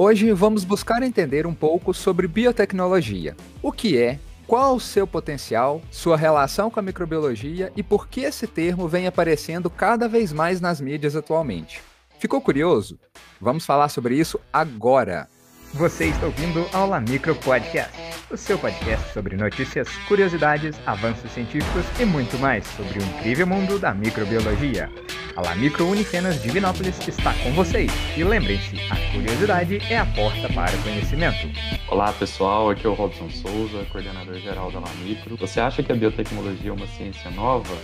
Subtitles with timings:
[0.00, 3.36] Hoje vamos buscar entender um pouco sobre biotecnologia.
[3.60, 8.20] O que é, qual o seu potencial, sua relação com a microbiologia e por que
[8.20, 11.82] esse termo vem aparecendo cada vez mais nas mídias atualmente.
[12.20, 12.96] Ficou curioso?
[13.40, 15.28] Vamos falar sobre isso agora.
[15.74, 17.92] Você está ouvindo Aula Micro Podcast,
[18.30, 23.78] o seu podcast sobre notícias, curiosidades, avanços científicos e muito mais sobre o incrível mundo
[23.78, 24.90] da microbiologia.
[25.36, 27.92] A Micro Unifenas Divinópolis está com vocês.
[28.16, 31.48] E lembrem-se, a curiosidade é a porta para o conhecimento.
[31.88, 35.36] Olá pessoal, aqui é o Robson Souza, coordenador geral da La Micro.
[35.36, 37.76] Você acha que a biotecnologia é uma ciência nova?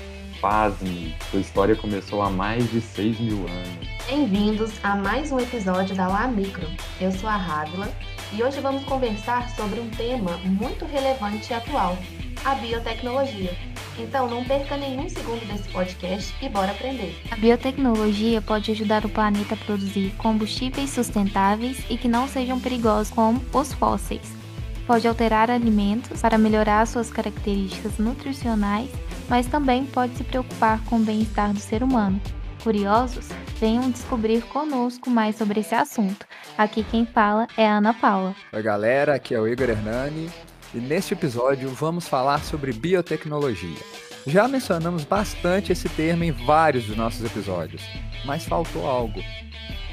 [0.44, 3.88] Pasme, sua história começou há mais de 6 mil anos.
[4.06, 6.66] Bem-vindos a mais um episódio da La Micro.
[7.00, 7.90] Eu sou a Rávila
[8.30, 11.96] e hoje vamos conversar sobre um tema muito relevante e atual,
[12.44, 13.56] a biotecnologia.
[13.98, 17.18] Então não perca nenhum segundo desse podcast e bora aprender.
[17.30, 23.10] A biotecnologia pode ajudar o planeta a produzir combustíveis sustentáveis e que não sejam perigosos
[23.10, 24.43] como os fósseis.
[24.86, 28.90] Pode alterar alimentos para melhorar suas características nutricionais
[29.28, 32.20] mas também pode se preocupar com o bem-estar do ser humano.
[32.62, 33.28] Curiosos?
[33.58, 36.26] Venham descobrir conosco mais sobre esse assunto.
[36.56, 38.34] Aqui quem fala é a Ana Paula.
[38.52, 40.30] Oi, galera, aqui é o Igor Hernani
[40.72, 43.78] e neste episódio vamos falar sobre biotecnologia.
[44.26, 47.82] Já mencionamos bastante esse termo em vários dos nossos episódios,
[48.24, 49.20] mas faltou algo.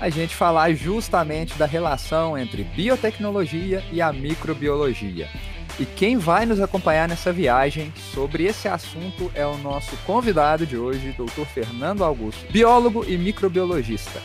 [0.02, 5.30] A gente falar justamente da relação entre biotecnologia e a microbiologia.
[5.80, 10.76] E quem vai nos acompanhar nessa viagem sobre esse assunto é o nosso convidado de
[10.76, 11.46] hoje, Dr.
[11.46, 14.20] Fernando Augusto, biólogo e microbiologista.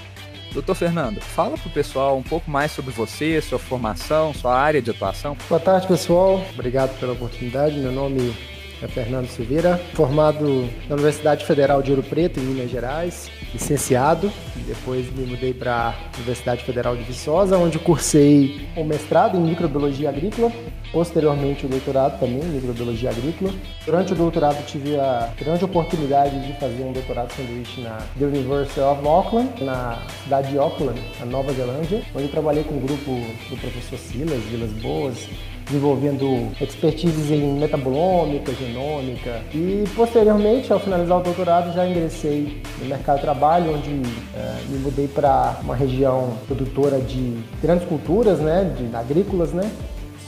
[0.50, 4.80] Doutor Fernando, fala para o pessoal um pouco mais sobre você, sua formação, sua área
[4.80, 5.36] de atuação.
[5.46, 6.42] Boa tarde, pessoal.
[6.54, 7.76] Obrigado pela oportunidade.
[7.76, 8.34] Meu nome
[8.82, 14.30] é Fernando Silveira, formado na Universidade Federal de Ouro Preto, em Minas Gerais, licenciado.
[14.66, 20.10] Depois me mudei para a Universidade Federal de Viçosa, onde cursei o mestrado em microbiologia
[20.10, 20.52] agrícola,
[20.92, 23.52] posteriormente o doutorado também em microbiologia agrícola.
[23.84, 28.80] Durante o doutorado tive a grande oportunidade de fazer um doutorado sanduíche na The University
[28.80, 33.10] of Auckland, na cidade de Auckland, na Nova Zelândia, onde trabalhei com o grupo
[33.48, 35.28] do professor Silas, Vilas Boas,
[35.66, 43.16] desenvolvendo expertises em metabolômica, genômica e posteriormente, ao finalizar o doutorado, já ingressei no mercado
[43.16, 48.94] de trabalho, onde uh, me mudei para uma região produtora de grandes culturas, né, de
[48.94, 49.70] agrícolas, né,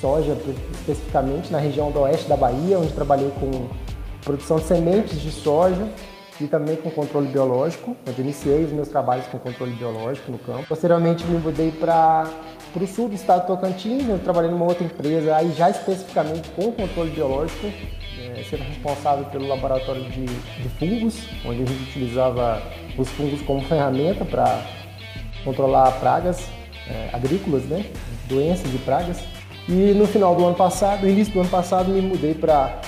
[0.01, 0.37] soja
[0.73, 3.69] especificamente na região do oeste da Bahia, onde trabalhei com
[4.25, 5.89] produção de sementes de soja
[6.41, 10.67] e também com controle biológico, onde iniciei os meus trabalhos com controle biológico no campo.
[10.69, 12.29] Posteriormente me mudei para
[12.79, 16.49] para o sul do estado de Tocantins, eu trabalhei numa outra empresa, aí já especificamente
[16.51, 22.63] com controle biológico, é, sendo responsável pelo laboratório de, de fungos, onde a gente utilizava
[22.97, 24.63] os fungos como ferramenta para
[25.43, 26.49] controlar pragas
[26.89, 27.85] é, agrícolas, né?
[28.29, 29.19] doenças e pragas.
[29.69, 32.81] E no final do ano passado, início do ano passado, me mudei para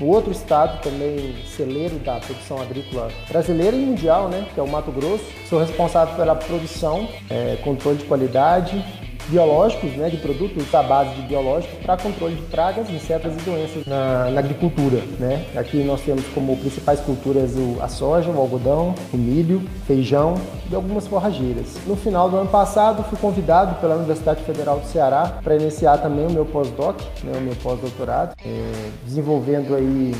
[0.00, 4.90] outro estado também celeiro da produção agrícola brasileira e mundial, né, que é o Mato
[4.90, 5.24] Grosso.
[5.48, 8.84] Sou responsável pela produção, é, controle de qualidade
[9.28, 13.86] biológicos, né, de produtos à base de biológicos para controle de pragas, insetos e doenças
[13.86, 15.02] na, na, agricultura.
[15.18, 15.44] Né?
[15.56, 20.34] Aqui nós temos como principais culturas o, a soja, o algodão, o milho, feijão
[20.70, 21.76] e algumas forrageiras.
[21.86, 26.26] No final do ano passado, fui convidado pela Universidade Federal do Ceará para iniciar também
[26.26, 28.72] o meu pós-doc, né, o meu pós-doutorado, é,
[29.04, 30.14] desenvolvendo aí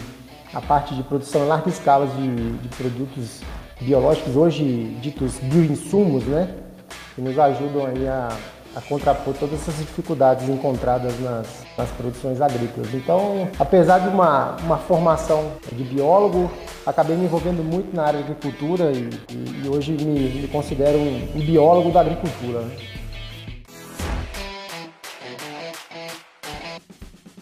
[0.53, 3.41] a parte de produção em larga escala de, de produtos
[3.81, 6.49] biológicos, hoje ditos bioinsumos, né,
[7.15, 8.29] que nos ajudam aí a
[8.75, 12.93] a contrapor todas essas dificuldades encontradas nas, nas produções agrícolas.
[12.95, 16.51] Então, apesar de uma, uma formação de biólogo,
[16.87, 20.99] acabei me envolvendo muito na área de agricultura e, e, e hoje me, me, considero
[20.99, 22.61] um, um, biólogo da agricultura.
[22.61, 22.77] Né?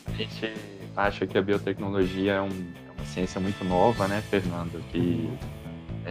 [0.06, 0.54] A gente
[0.97, 4.82] acha que a biotecnologia é, um, é uma ciência muito nova, né, Fernando?
[4.91, 5.28] Que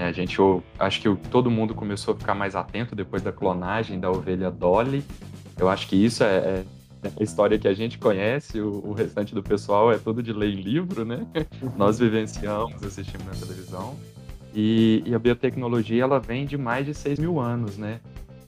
[0.03, 3.99] a gente, eu, acho que todo mundo começou a ficar mais atento depois da clonagem
[3.99, 5.03] da ovelha Dolly.
[5.57, 6.65] Eu acho que isso é, é
[7.19, 10.49] a história que a gente conhece, o, o, restante do pessoal é tudo de ler
[10.49, 11.25] em livro, né?
[11.61, 11.71] Uhum.
[11.77, 13.95] Nós vivenciamos, assistimos na televisão.
[14.53, 17.99] E, e, a biotecnologia, ela vem de mais de 6 mil anos, né?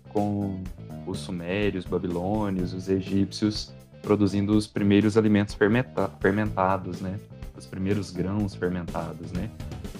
[0.10, 0.62] Com
[1.06, 7.20] os sumérios, babilônios, os egípcios produzindo os primeiros alimentos fermenta fermentados, né?
[7.58, 9.50] Os primeiros grãos fermentados, né?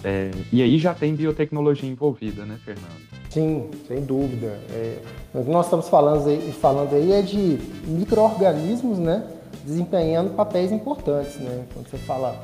[0.04, 3.08] É, e aí já tem biotecnologia envolvida, né, Fernando?
[3.30, 4.58] Sim, sem dúvida.
[4.70, 4.98] É,
[5.34, 9.26] o que nós estamos falando aí, falando aí é de micro-organismos, né,
[9.64, 11.64] desempenhando papéis importantes, né?
[11.74, 12.40] Quando você fala,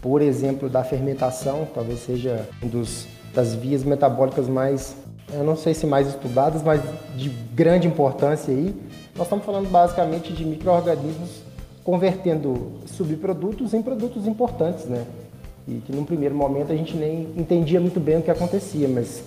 [0.00, 4.94] por exemplo, da fermentação, talvez seja um dos das vias metabólicas mais
[5.32, 6.82] eu não sei se mais estudadas, mas
[7.16, 8.74] de grande importância aí.
[9.16, 11.42] Nós estamos falando basicamente de micro-organismos
[11.82, 15.04] convertendo subprodutos em produtos importantes, né?
[15.66, 19.22] E que num primeiro momento a gente nem entendia muito bem o que acontecia, mas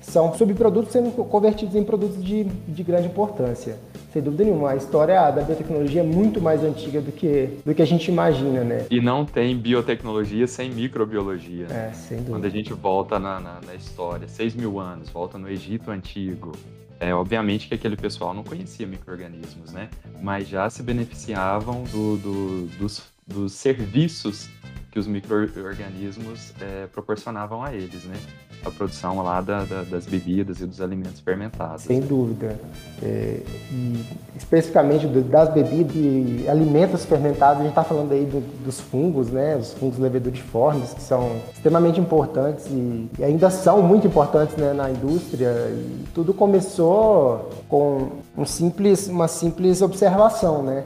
[0.00, 3.78] são subprodutos sendo convertidos em produtos de, de grande importância.
[4.12, 7.80] Sem dúvida nenhuma, a história da biotecnologia é muito mais antiga do que, do que
[7.80, 8.86] a gente imagina, né?
[8.90, 11.66] E não tem biotecnologia sem microbiologia.
[11.70, 12.32] É, sem dúvida.
[12.32, 16.52] Quando a gente volta na, na, na história, 6 mil anos, volta no Egito Antigo,
[16.98, 19.88] é, obviamente que aquele pessoal não conhecia micro-organismos, né?
[20.20, 24.50] Mas já se beneficiavam do, do, dos, dos serviços
[24.90, 28.16] que os micro-organismos é, proporcionavam a eles, né?
[28.64, 31.84] A produção lá da, da, das bebidas e dos alimentos fermentados.
[31.84, 32.58] Sem dúvida.
[33.02, 33.40] É,
[33.70, 34.04] e
[34.36, 39.56] especificamente das bebidas e alimentos fermentados, a gente está falando aí do, dos fungos, né?
[39.56, 44.90] Os fungos leveduriformes, que são extremamente importantes e, e ainda são muito importantes né, na
[44.90, 45.48] indústria.
[45.70, 50.84] E tudo começou com um simples, uma simples observação, né?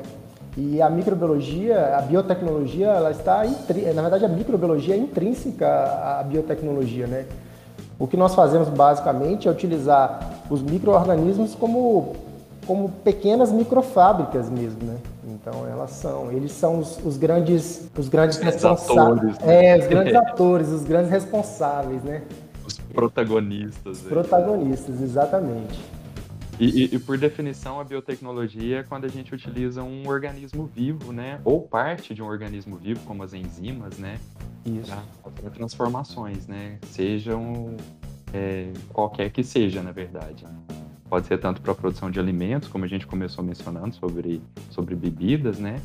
[0.56, 3.42] E a microbiologia, a biotecnologia, ela está
[3.94, 7.26] na verdade a microbiologia é intrínseca à biotecnologia, né?
[7.98, 12.14] O que nós fazemos basicamente é utilizar os microorganismos como
[12.66, 14.96] como pequenas microfábricas mesmo, né?
[15.26, 19.74] Então elas são, eles são os, os grandes, os grandes responsáveis, né?
[19.74, 22.22] é, os grandes atores, os grandes responsáveis, né?
[22.66, 23.98] Os protagonistas.
[23.98, 25.78] Os protagonistas, exatamente.
[26.58, 31.12] E, e, e, por definição, a biotecnologia é quando a gente utiliza um organismo vivo,
[31.12, 31.40] né?
[31.44, 34.18] Ou parte de um organismo vivo, como as enzimas, né?
[34.64, 34.92] Isso.
[35.22, 36.78] Para transformações, né?
[36.86, 37.76] Sejam
[38.32, 40.46] é, qualquer que seja, na verdade.
[41.08, 44.40] Pode ser tanto para a produção de alimentos, como a gente começou mencionando sobre,
[44.70, 45.80] sobre bebidas, né?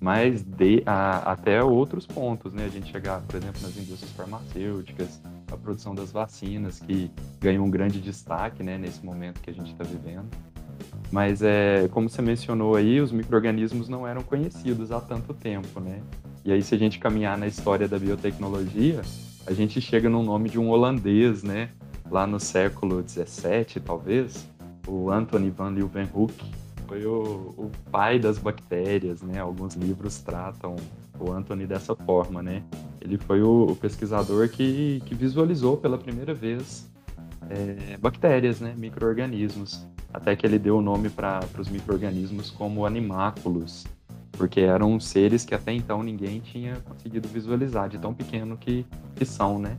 [0.00, 2.64] Mas de, a, até outros pontos, né?
[2.64, 5.20] A gente chegar, por exemplo, nas indústrias farmacêuticas,
[5.52, 9.72] a produção das vacinas, que ganhou um grande destaque né, nesse momento que a gente
[9.72, 10.28] está vivendo.
[11.12, 16.00] Mas, é, como você mencionou aí, os micro-organismos não eram conhecidos há tanto tempo, né?
[16.44, 19.02] E aí, se a gente caminhar na história da biotecnologia,
[19.46, 21.70] a gente chega no nome de um holandês, né?
[22.10, 24.48] Lá no século XVII, talvez,
[24.86, 26.59] o Anthony van Leeuwenhoek,
[26.90, 29.38] foi o, o pai das bactérias, né?
[29.38, 30.74] Alguns livros tratam
[31.20, 32.64] o Anthony dessa forma, né?
[33.00, 36.90] Ele foi o, o pesquisador que, que visualizou pela primeira vez
[37.48, 38.74] é, bactérias, né?
[38.76, 39.86] Micro-organismos.
[40.12, 43.86] Até que ele deu o nome para os micro-organismos como animáculos,
[44.32, 48.84] porque eram seres que até então ninguém tinha conseguido visualizar, de tão pequeno que,
[49.14, 49.78] que são, né?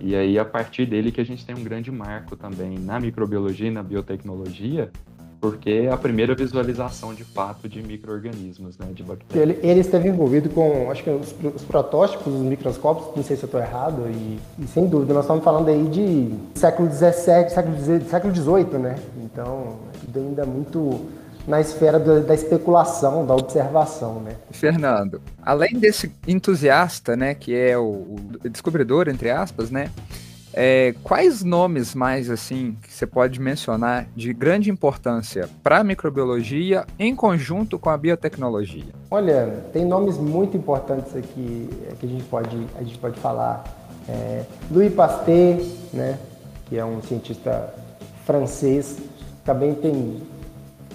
[0.00, 3.66] E aí, a partir dele, que a gente tem um grande marco também na microbiologia
[3.66, 4.92] e na biotecnologia,
[5.40, 9.56] porque é a primeira visualização de fato de micro-organismos, né, de bactérias.
[9.56, 13.44] Ele, ele, esteve envolvido com, acho que os, os protótipos, os microscópios, não sei se
[13.44, 17.76] eu estou errado, e, e, sem dúvida, nós estamos falando aí de século XVII, século,
[18.08, 18.96] século XVIII, né?
[19.22, 21.06] Então, tudo ainda muito
[21.46, 24.36] na esfera da, da, especulação, da observação, né?
[24.50, 29.90] Fernando, além desse entusiasta, né, que é o, o descobridor, entre aspas, né,
[30.60, 36.84] é, quais nomes mais assim que você pode mencionar de grande importância para a microbiologia
[36.98, 38.86] em conjunto com a biotecnologia?
[39.08, 43.62] Olha, tem nomes muito importantes aqui é, que a gente pode, a gente pode falar.
[44.08, 45.60] É, Louis Pasteur,
[45.92, 46.18] né,
[46.68, 47.72] que é um cientista
[48.26, 48.98] francês,
[49.44, 50.20] também tem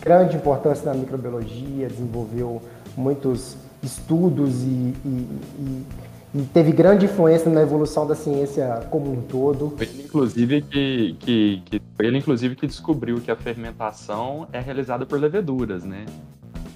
[0.02, 2.62] grande importância na microbiologia, desenvolveu
[2.98, 5.28] muitos estudos e, e,
[5.60, 5.86] e e
[6.54, 9.76] teve grande influência na evolução da ciência como um todo.
[9.80, 15.20] Ele, inclusive, que, que, que, ele, inclusive, que descobriu que a fermentação é realizada por
[15.20, 16.06] leveduras, né?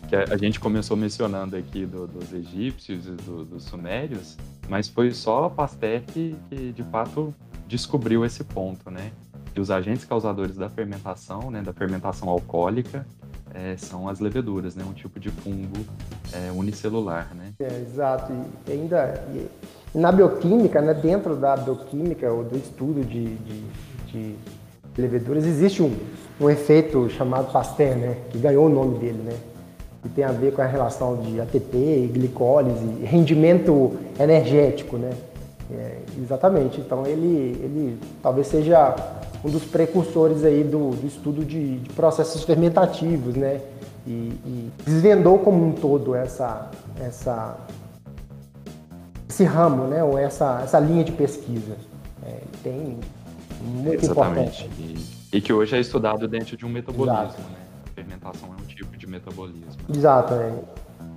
[0.08, 4.38] Que a, a gente começou mencionando aqui do, dos egípcios e do, dos sumérios,
[4.70, 7.34] mas foi só Pasteur que, que, de fato,
[7.68, 9.12] descobriu esse ponto, né?
[9.54, 13.08] Que os agentes causadores da fermentação, né, da fermentação alcoólica,
[13.54, 14.84] é, são as leveduras, né?
[14.88, 15.78] Um tipo de fungo
[16.34, 17.54] é, unicelular, né?
[17.60, 18.32] É, exato.
[18.68, 19.48] E ainda e,
[19.98, 23.64] na bioquímica, né, dentro da bioquímica ou do estudo de, de,
[24.08, 24.36] de
[24.98, 25.96] leveduras, existe um,
[26.40, 28.18] um efeito chamado Pasteur, né?
[28.30, 29.34] Que ganhou o nome dele, né?
[30.04, 35.12] Que tem a ver com a relação de ATP, glicólise, rendimento energético, né?
[35.72, 36.80] É, exatamente.
[36.80, 38.96] Então ele, ele talvez seja
[39.44, 43.62] um dos precursores aí do, do estudo de, de, processos fermentativos, né?
[44.06, 47.58] E, e, desvendou como um todo essa, essa,
[49.30, 50.04] esse ramo, né?
[50.04, 51.78] Ou essa, essa linha de pesquisa.
[52.26, 53.00] É, tem
[53.62, 54.66] muito Exatamente.
[54.66, 55.08] importante.
[55.32, 57.42] E, e, que hoje é estudado dentro de um metabolismo, Exato.
[57.42, 57.58] né?
[57.86, 59.82] A fermentação é um tipo de metabolismo.
[59.90, 60.54] Exato, é.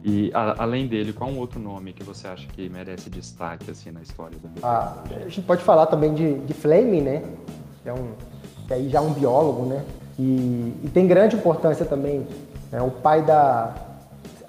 [0.02, 3.90] E a, além dele, qual um outro nome que você acha que merece destaque assim
[3.90, 7.22] na história do ah, A gente pode falar também de, de Fleming, né?
[7.84, 8.12] É um,
[8.66, 9.82] que aí já é um biólogo, né?
[10.18, 12.26] E, e tem grande importância também,
[12.70, 13.74] é o pai da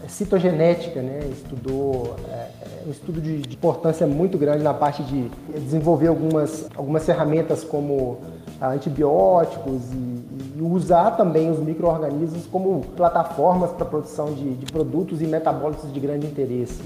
[0.07, 1.19] citogenética, né?
[1.31, 6.67] Estudou é, é, um estudo de, de, importância muito grande na parte de desenvolver algumas,
[6.75, 8.19] algumas ferramentas como
[8.61, 15.25] antibióticos e, e usar também os micro-organismos como plataformas para produção de, de, produtos e
[15.25, 16.81] metabólicos de grande interesse.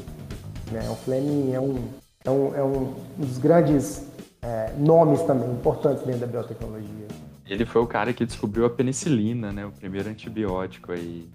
[0.72, 0.88] Né?
[0.90, 1.75] O Fleming é um,
[2.24, 4.06] é um, é um dos grandes
[4.46, 7.08] é, nomes também importantes dentro da biotecnologia.
[7.48, 9.66] Ele foi o cara que descobriu a penicilina, né?
[9.66, 11.28] O primeiro antibiótico aí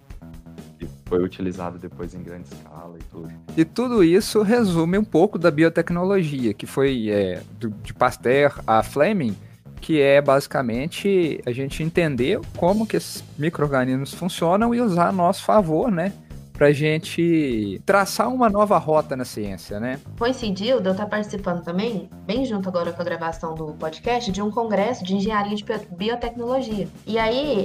[0.79, 3.29] que foi utilizado depois em grande escala e tudo.
[3.57, 8.83] E tudo isso resume um pouco da biotecnologia, que foi é, do, de Pasteur a
[8.83, 9.37] Fleming,
[9.81, 15.45] que é basicamente a gente entender como que esses micro-organismos funcionam e usar a nosso
[15.45, 16.13] favor, né?
[16.61, 19.99] Pra gente traçar uma nova rota na ciência, né?
[20.19, 24.43] Coincidiu de eu estar participando também, bem junto agora com a gravação do podcast, de
[24.43, 25.65] um congresso de engenharia de
[25.97, 26.87] biotecnologia.
[27.07, 27.65] E aí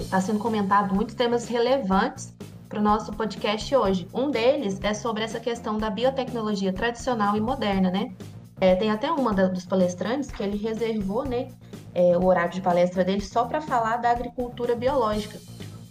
[0.00, 2.34] está é, sendo comentado muitos temas relevantes
[2.68, 4.08] para o nosso podcast hoje.
[4.12, 8.12] Um deles é sobre essa questão da biotecnologia tradicional e moderna, né?
[8.60, 11.46] É, tem até uma da, dos palestrantes que ele reservou né,
[11.94, 15.38] é, o horário de palestra dele só para falar da agricultura biológica,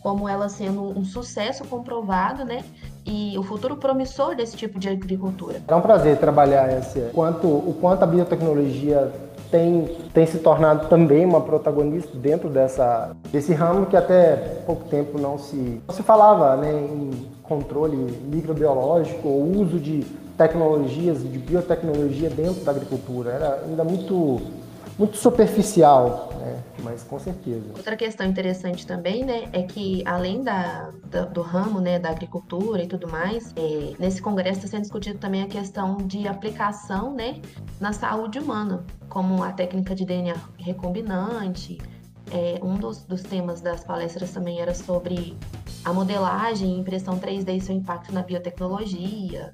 [0.01, 2.63] como ela sendo um sucesso comprovado, né?
[3.05, 5.61] E o futuro promissor desse tipo de agricultura.
[5.67, 9.11] É um prazer trabalhar esse quanto o quanto a biotecnologia
[9.51, 15.19] tem, tem se tornado também uma protagonista dentro dessa, desse ramo que até pouco tempo
[15.19, 17.97] não se, não se falava né, em controle
[18.31, 20.05] microbiológico ou uso de
[20.37, 23.31] tecnologias, de biotecnologia dentro da agricultura.
[23.31, 24.41] Era ainda muito,
[24.97, 26.61] muito superficial, né?
[26.79, 27.65] mas com certeza.
[27.75, 32.83] Outra questão interessante também, né, é que além da, da do ramo, né, da agricultura
[32.83, 37.41] e tudo mais, é, nesse congresso está sendo discutido também a questão de aplicação, né,
[37.79, 41.77] na saúde humana, como a técnica de DNA recombinante.
[42.31, 45.37] É, um dos, dos temas das palestras também era sobre
[45.83, 49.51] a modelagem impressão 3D e seu impacto na biotecnologia,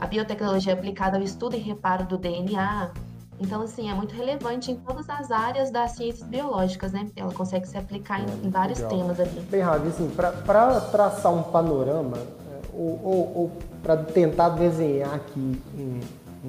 [0.00, 2.90] a biotecnologia aplicada ao estudo e reparo do DNA.
[3.38, 7.06] Então, assim, é muito relevante em todas as áreas das ciências biológicas, né?
[7.14, 8.98] Ela consegue se aplicar em, em vários Legal.
[8.98, 9.40] temas ali.
[9.50, 13.52] Bem, Ravi, assim, para traçar um panorama, é, ou, ou, ou
[13.82, 16.00] para tentar desenhar aqui um,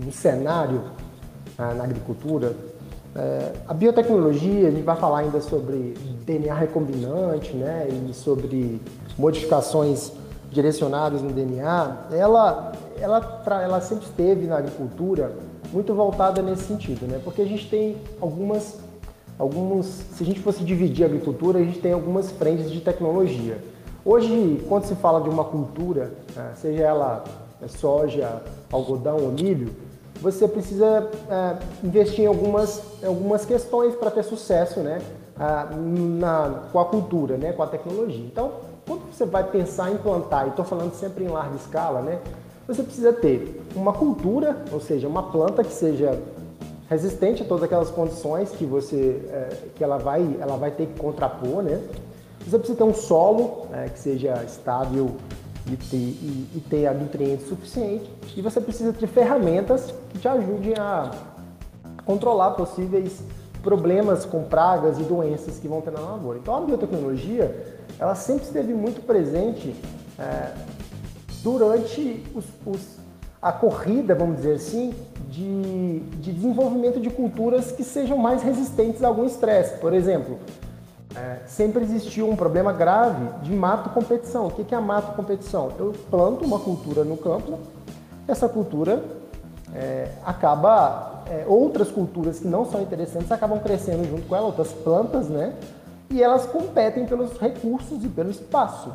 [0.07, 0.83] um cenário
[1.57, 2.55] ah, na agricultura,
[3.15, 5.93] é, a biotecnologia, a gente vai falar ainda sobre
[6.25, 7.87] DNA recombinante, né?
[7.89, 8.81] E sobre
[9.17, 10.13] modificações
[10.51, 15.31] direcionadas no DNA, ela ela, ela sempre esteve na agricultura
[15.71, 17.19] muito voltada nesse sentido, né?
[17.23, 18.79] Porque a gente tem algumas,
[19.37, 23.57] alguns, se a gente fosse dividir a agricultura, a gente tem algumas frentes de tecnologia.
[24.03, 27.23] Hoje, quando se fala de uma cultura, né, seja ela
[27.67, 29.73] soja, algodão ou milho,
[30.21, 35.01] você precisa é, investir em algumas, algumas questões para ter sucesso, né?
[35.37, 37.53] Na, com a cultura, né?
[37.53, 38.25] Com a tecnologia.
[38.25, 38.53] Então,
[38.87, 42.19] quando você vai pensar em plantar, e estou falando sempre em larga escala, né?
[42.67, 46.19] Você precisa ter uma cultura, ou seja, uma planta que seja
[46.89, 50.99] resistente a todas aquelas condições que você é, que ela vai ela vai ter que
[50.99, 51.81] contrapor, né?
[52.45, 55.15] Você precisa ter um solo é, que seja estável
[55.65, 60.73] e ter, e, e ter nutrientes suficientes e você precisa ter ferramentas que te ajudem
[60.77, 61.11] a
[62.05, 63.21] controlar possíveis
[63.61, 66.39] problemas com pragas e doenças que vão ter na lavoura.
[66.39, 69.75] Então a biotecnologia ela sempre esteve muito presente
[70.17, 70.53] é,
[71.47, 72.81] durante os, os,
[73.41, 74.93] a corrida, vamos dizer assim,
[75.29, 79.77] de, de, desenvolvimento de culturas que sejam mais resistentes a algum estresse.
[79.77, 80.37] Por exemplo,
[81.15, 84.47] é, sempre existiu um problema grave de mato-competição.
[84.47, 85.71] O que é a mato-competição?
[85.79, 87.57] Eu planto uma cultura no campo,
[88.27, 89.01] essa cultura
[89.73, 94.73] é, acaba, é, outras culturas que não são interessantes acabam crescendo junto com ela, outras
[94.73, 95.53] plantas, né?
[96.09, 98.91] E elas competem pelos recursos e pelo espaço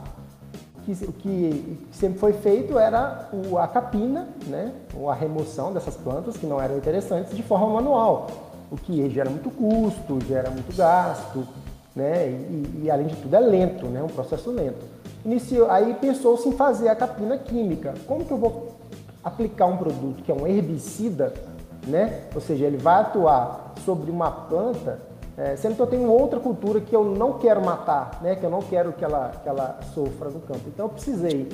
[0.85, 6.37] que, que sempre foi feito era o, a capina, né, ou a remoção dessas plantas
[6.37, 8.29] que não eram interessantes de forma manual,
[8.71, 11.47] o que gera muito custo, gera muito gasto,
[11.95, 14.85] né, e, e além de tudo é lento, né, um processo lento.
[15.25, 17.95] Iniciou, aí pensou-se em fazer a capina química.
[18.09, 18.77] Como que eu vou
[19.23, 21.33] aplicar um produto que é um herbicida,
[21.87, 26.39] né, ou seja, ele vai atuar sobre uma planta é, sendo que eu tenho outra
[26.39, 28.37] cultura que eu não quero matar, né?
[28.37, 30.63] que eu não quero que ela, que ela sofra no campo.
[30.67, 31.49] Então eu precisei,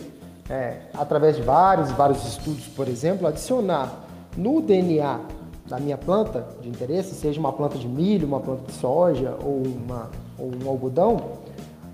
[0.51, 3.93] é, através de vários, vários estudos, por exemplo, adicionar
[4.37, 5.21] no DNA
[5.67, 9.63] da minha planta de interesse, seja uma planta de milho, uma planta de soja ou,
[9.63, 11.39] uma, ou um algodão,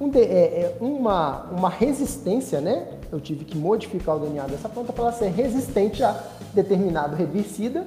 [0.00, 2.88] um é, é uma, uma resistência, né?
[3.12, 6.18] Eu tive que modificar o DNA dessa planta para ela ser resistente a
[6.52, 7.84] determinado herbicida.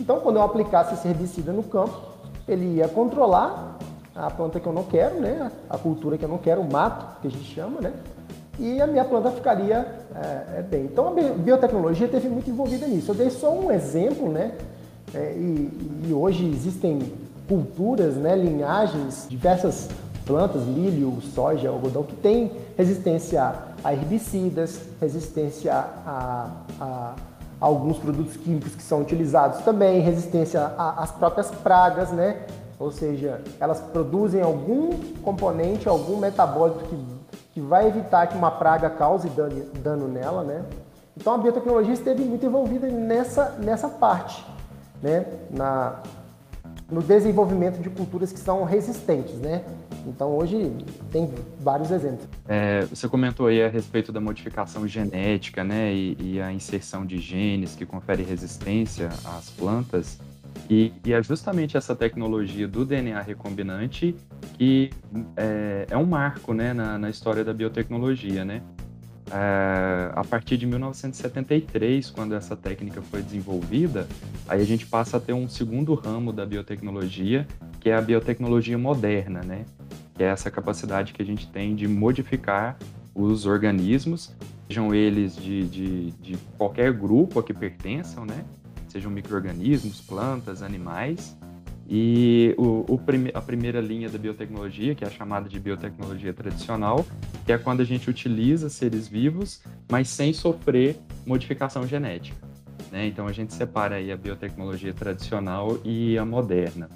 [0.00, 2.11] Então, quando eu aplicasse esse herbicida no campo,
[2.46, 3.78] ele ia controlar
[4.14, 5.50] a planta que eu não quero, né?
[5.68, 7.92] A cultura que eu não quero, o mato, que a gente chama, né?
[8.58, 10.84] E a minha planta ficaria é, é bem.
[10.84, 13.10] Então a biotecnologia teve muito envolvida nisso.
[13.10, 14.52] Eu dei só um exemplo, né?
[15.14, 17.12] É, e, e, hoje existem
[17.46, 19.90] culturas, né, linhagens, diversas
[20.24, 26.48] plantas, milho, soja, algodão, que têm resistência a herbicidas, resistência a,
[26.80, 27.14] a, a
[27.62, 32.44] alguns produtos químicos que são utilizados também, resistência às próprias pragas, né?
[32.76, 34.90] Ou seja, elas produzem algum
[35.22, 37.06] componente, algum metabólito que,
[37.54, 40.64] que vai evitar que uma praga cause dano, dano nela, né?
[41.16, 44.44] Então a biotecnologia esteve muito envolvida nessa, nessa parte,
[45.00, 45.24] né?
[45.48, 46.00] Na,
[46.92, 49.64] no desenvolvimento de culturas que são resistentes, né?
[50.06, 50.70] Então hoje
[51.10, 52.28] tem vários exemplos.
[52.46, 55.92] É, você comentou aí a respeito da modificação genética, né?
[55.92, 60.18] E, e a inserção de genes que confere resistência às plantas.
[60.68, 64.14] E, e, é justamente essa tecnologia do DNA recombinante
[64.58, 64.90] que
[65.34, 68.44] é, é um marco né, na, na, história da biotecnologia.
[68.44, 68.62] Né?
[69.34, 74.06] É, a partir de 1973, quando essa técnica foi desenvolvida,
[74.46, 77.48] aí a gente passa a ter um segundo ramo da biotecnologia,
[77.80, 79.64] que é a biotecnologia moderna, né?
[80.14, 82.76] que é essa capacidade que a gente tem de modificar
[83.14, 84.34] os organismos,
[84.68, 88.44] sejam eles de, de, de qualquer grupo a que pertençam, né?
[88.86, 91.34] sejam micro-organismos, plantas, animais.
[91.88, 96.32] E o, o prime a primeira linha da biotecnologia, que é a chamada de biotecnologia
[96.32, 97.04] tradicional,
[97.44, 100.96] que é quando a gente utiliza seres vivos, mas sem sofrer
[101.26, 102.36] modificação genética.
[102.90, 103.06] Né?
[103.06, 106.88] Então a gente separa aí a biotecnologia tradicional e a moderna.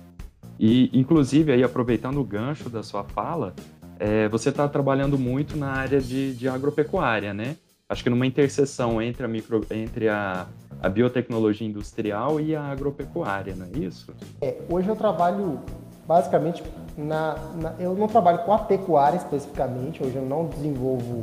[0.59, 3.55] E, inclusive, aí aproveitando o gancho da sua fala,
[3.99, 7.57] é, você está trabalhando muito na área de, de agropecuária, né?
[7.89, 10.47] Acho que numa interseção entre a, micro, entre a
[10.83, 14.13] a biotecnologia industrial e a agropecuária, não é isso?
[14.41, 15.59] É, hoje eu trabalho
[16.07, 16.63] basicamente
[16.97, 21.23] na, na, eu não trabalho com a pecuária especificamente, hoje eu não desenvolvo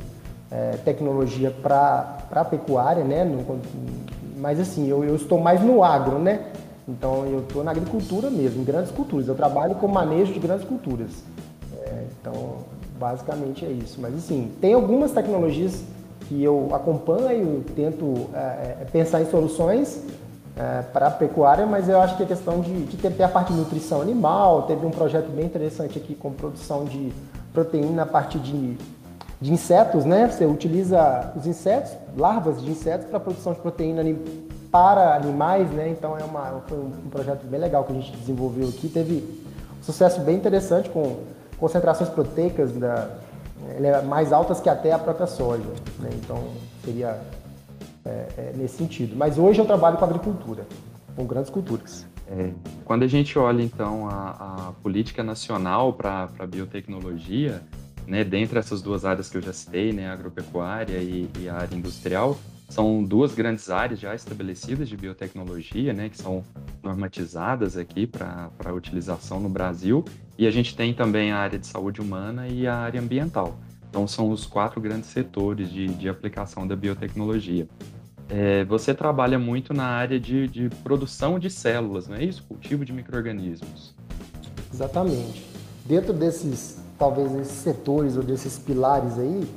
[0.52, 3.24] é, tecnologia para a pecuária, né?
[3.24, 3.60] No,
[4.38, 6.52] mas assim, eu, eu estou mais no agro, né?
[6.88, 9.28] Então eu estou na agricultura mesmo, em grandes culturas.
[9.28, 11.24] Eu trabalho com manejo de grandes culturas.
[11.82, 12.58] É, então,
[13.00, 14.00] basicamente é isso.
[14.02, 15.84] Mas assim, tem algumas tecnologias
[16.28, 18.38] que eu acompanho, tento é,
[18.82, 20.02] é, pensar em soluções
[20.56, 23.54] é, para a pecuária, mas eu acho que a questão de, de ter, a parte
[23.54, 27.12] de nutrição animal, teve um projeto bem interessante aqui com produção de
[27.52, 28.78] proteína a partir de,
[29.40, 30.30] de insetos, né?
[30.30, 34.04] Você utiliza os insetos, larvas de insetos para produção de proteína
[34.72, 35.90] para animais, né?
[35.90, 39.24] Então é uma, foi um projeto bem legal que a gente desenvolveu aqui, teve
[39.80, 41.18] um sucesso bem interessante com
[41.60, 43.10] concentrações proteicas da,
[43.70, 45.70] é mais altas que até a própria soja.
[46.00, 46.10] Né?
[46.14, 46.44] Então,
[46.84, 47.22] seria
[48.06, 49.16] é, é, nesse sentido.
[49.16, 50.66] Mas hoje eu trabalho com agricultura,
[51.16, 52.06] com grandes culturas.
[52.28, 52.52] É,
[52.86, 57.62] quando a gente olha, então, a, a política nacional para a biotecnologia,
[58.08, 61.56] né, dentre essas duas áreas que eu já citei, né, a agropecuária e, e a
[61.56, 62.38] área industrial,
[62.70, 66.44] são duas grandes áreas já estabelecidas de biotecnologia, né, que são
[66.82, 70.04] normatizadas aqui para a utilização no Brasil,
[70.38, 73.56] e a gente tem também a área de saúde humana e a área ambiental.
[73.90, 77.68] Então, são os quatro grandes setores de, de aplicação da biotecnologia.
[78.28, 82.44] É, você trabalha muito na área de, de produção de células, não é isso?
[82.44, 83.94] Cultivo de micro-organismos.
[84.74, 85.46] Exatamente.
[85.86, 89.48] Dentro desses, talvez, esses setores ou desses pilares aí,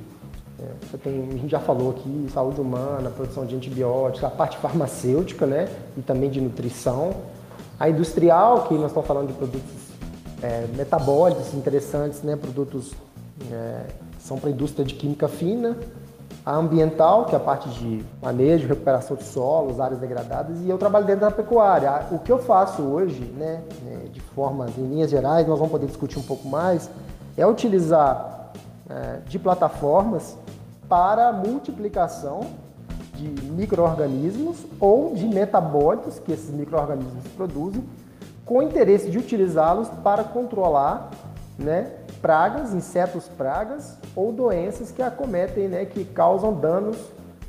[0.58, 4.58] é, você tem, a gente já falou aqui, saúde humana, produção de antibióticos, a parte
[4.58, 5.68] farmacêutica, né?
[5.96, 7.14] E também de nutrição.
[7.78, 9.85] A industrial, que nós estamos falando de produtos
[10.42, 12.36] é, metabólicos interessantes, né?
[12.36, 12.92] Produtos
[13.50, 13.86] é,
[14.18, 15.76] são para a indústria de química fina,
[16.44, 20.78] a ambiental, que é a parte de manejo, recuperação de solos, áreas degradadas, e eu
[20.78, 22.06] trabalho dentro da pecuária.
[22.12, 25.86] O que eu faço hoje, né, né de forma, em linhas gerais, nós vamos poder
[25.86, 26.88] discutir um pouco mais,
[27.36, 28.52] é utilizar
[28.88, 30.36] é, de plataformas
[30.88, 32.40] para multiplicação
[33.14, 37.82] de micro-organismos ou de metabólitos que esses micro-organismos produzem
[38.46, 41.10] com interesse de utilizá-los para controlar
[41.58, 41.90] né,
[42.22, 46.96] pragas, insetos pragas ou doenças que acometem, né, que causam danos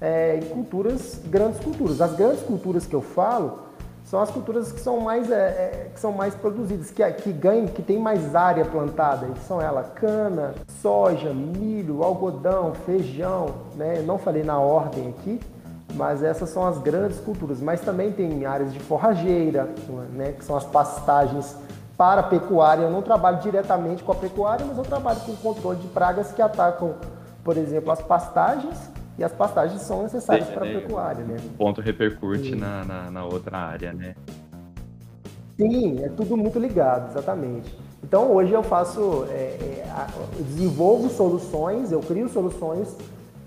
[0.02, 2.02] é, em culturas, grandes culturas.
[2.02, 3.68] As grandes culturas que eu falo
[4.06, 7.68] são as culturas que são mais, é, é, que são mais produzidas, que, que ganham,
[7.68, 9.28] que tem mais área plantada.
[9.48, 13.54] São ela cana, soja, milho, algodão, feijão.
[13.76, 14.00] Né?
[14.00, 15.40] Eu não falei na ordem aqui,
[15.98, 17.60] mas essas são as grandes culturas.
[17.60, 19.68] Mas também tem áreas de forrageira,
[20.14, 21.58] né, que são as pastagens
[21.98, 22.84] para a pecuária.
[22.84, 26.32] Eu não trabalho diretamente com a pecuária, mas eu trabalho com o controle de pragas
[26.32, 26.96] que atacam,
[27.44, 28.92] por exemplo, as pastagens.
[29.18, 30.80] E as pastagens são necessárias para a né?
[30.80, 31.24] pecuária.
[31.24, 31.38] Né?
[31.56, 34.16] O ponto repercute na, na, na outra área, né?
[35.58, 37.76] Sim, é tudo muito ligado, exatamente.
[38.04, 40.08] Então hoje eu faço, é, é,
[40.38, 42.96] eu desenvolvo soluções, eu crio soluções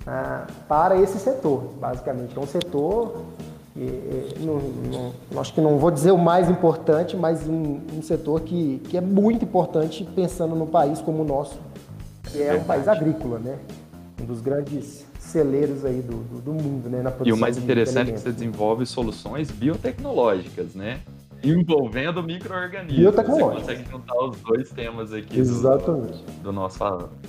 [0.06, 2.36] ah, para esse setor, basicamente.
[2.36, 3.24] É um setor,
[4.40, 8.80] não, não, acho que não vou dizer o mais importante, mas um, um, setor que,
[8.88, 11.58] que é muito importante pensando no país como o nosso,
[12.24, 13.58] que é um país agrícola, né?
[14.20, 17.02] Um dos grandes celeiros aí do, do, do mundo, né?
[17.24, 21.00] E o mais interessante é que você desenvolve soluções biotecnológicas, né?
[21.42, 23.14] Envolvendo micro-organismos.
[23.14, 26.22] Você consegue juntar os dois temas aqui Exatamente.
[26.22, 26.79] Do, do nosso,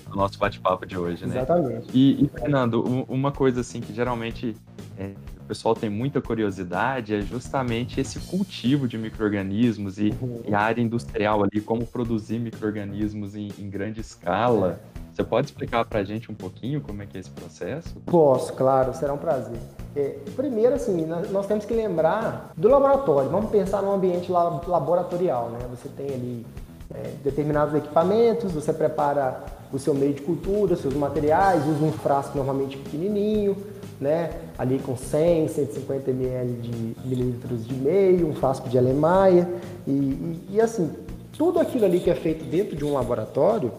[0.10, 1.38] do nosso bate-papo de hoje, né?
[1.38, 1.88] Exatamente.
[1.93, 4.56] E, e, Fernando, uma coisa assim que geralmente
[4.97, 10.41] é, o pessoal tem muita curiosidade é justamente esse cultivo de micro-organismos e, uhum.
[10.47, 14.80] e, a área industrial ali, como produzir micro-organismos em, em grande escala.
[14.88, 14.90] É.
[15.13, 17.95] Você pode explicar para a gente um pouquinho como é que é esse processo?
[18.06, 19.58] Posso, claro, será um prazer.
[19.95, 23.30] É, primeiro, assim, nós temos que lembrar do laboratório.
[23.30, 25.60] Vamos pensar num ambiente laboratorial, né?
[25.69, 26.45] Você tem ali
[26.93, 32.38] é, determinados equipamentos, você prepara o seu meio de cultura, seus materiais, usa um frasco
[32.38, 33.58] normalmente pequenininho,
[34.00, 34.32] né?
[34.58, 39.47] Ali com 100, 150 ml de mililitros de meio, um frasco de alemaia
[39.86, 40.89] e, e, e assim,
[41.38, 43.71] tudo aquilo ali que é feito dentro de um laboratório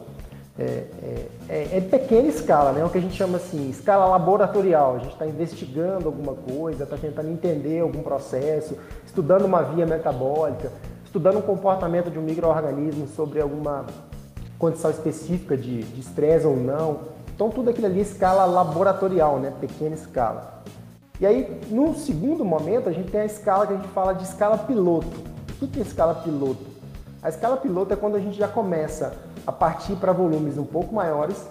[0.59, 0.63] é,
[1.03, 2.81] é, é, é, pequena escala, né?
[2.81, 4.97] É o que a gente chama assim, escala laboratorial.
[4.97, 10.71] A gente está investigando alguma coisa, está tentando entender algum processo, estudando uma via metabólica,
[11.05, 13.87] estudando o comportamento de um microorganismo sobre alguma
[14.59, 17.01] condição específica de estresse ou não.
[17.35, 19.55] Então tudo aquilo ali é escala laboratorial, né?
[19.59, 20.63] Pequena escala.
[21.19, 24.25] E aí, no segundo momento, a gente tem a escala que a gente fala de
[24.25, 25.17] escala piloto.
[25.63, 26.67] O que é escala piloto?
[27.23, 29.15] A escala piloto é quando a gente já começa
[29.47, 31.47] a partir para volumes um pouco maiores,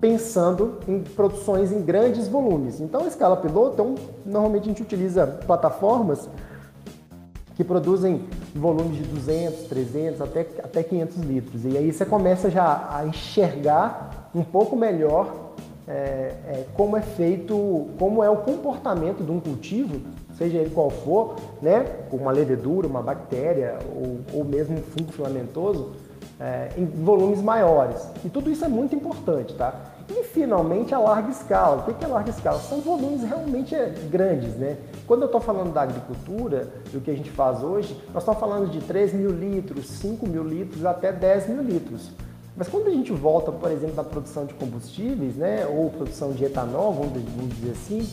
[0.00, 2.80] pensando em produções em grandes volumes.
[2.80, 6.28] Então, a escala piloto, então, normalmente a gente utiliza plataformas
[7.56, 11.64] que produzem volumes de 200, 300, até, até 500 litros.
[11.64, 15.44] E aí você começa já a enxergar um pouco melhor
[15.86, 15.92] é,
[16.46, 20.00] é, como é feito, como é o comportamento de um cultivo,
[20.36, 25.92] seja ele qual for, né, uma levedura, uma bactéria ou, ou mesmo um fungo filamentoso,
[26.40, 28.06] é, em volumes maiores.
[28.24, 29.74] E tudo isso é muito importante, tá?
[30.08, 31.84] E finalmente a larga escala.
[31.88, 32.58] O que é larga escala?
[32.60, 34.76] São volumes realmente é, grandes, né?
[35.06, 38.70] Quando eu estou falando da agricultura, do que a gente faz hoje, nós estamos falando
[38.70, 42.10] de 3 mil litros, 5 mil litros, até 10 mil litros.
[42.56, 46.44] Mas quando a gente volta, por exemplo, da produção de combustíveis, né, ou produção de
[46.44, 48.08] etanol, vamos dizer assim,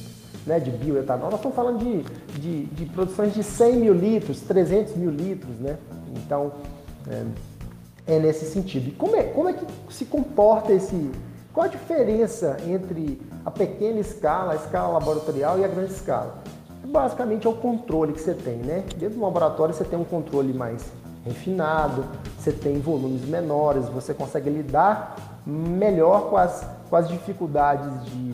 [0.48, 2.02] né, de bioetanol, nós estamos falando de,
[2.40, 5.78] de, de produções de 100 mil litros, 300 mil litros, né?
[6.16, 6.52] Então,
[7.08, 7.24] é,
[8.08, 8.90] é nesse sentido.
[8.90, 11.12] E como é, como é que se comporta esse.
[11.54, 16.42] Qual a diferença entre a pequena escala, a escala laboratorial e a grande escala?
[16.86, 18.86] Basicamente é o controle que você tem, né?
[18.98, 20.86] Dentro do laboratório você tem um controle mais
[21.26, 22.06] refinado,
[22.40, 28.34] você tem volumes menores, você consegue lidar melhor com as, com as dificuldades de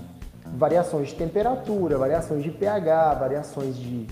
[0.55, 4.07] variações de temperatura, variações de pH, variações de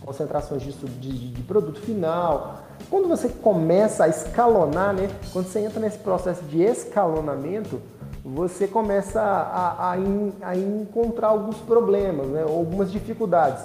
[0.00, 5.08] concentrações de, de, de produto final, quando você começa a escalonar, né?
[5.32, 7.80] Quando você entra nesse processo de escalonamento,
[8.24, 9.96] você começa a, a,
[10.42, 12.42] a encontrar alguns problemas, né?
[12.42, 13.64] algumas dificuldades.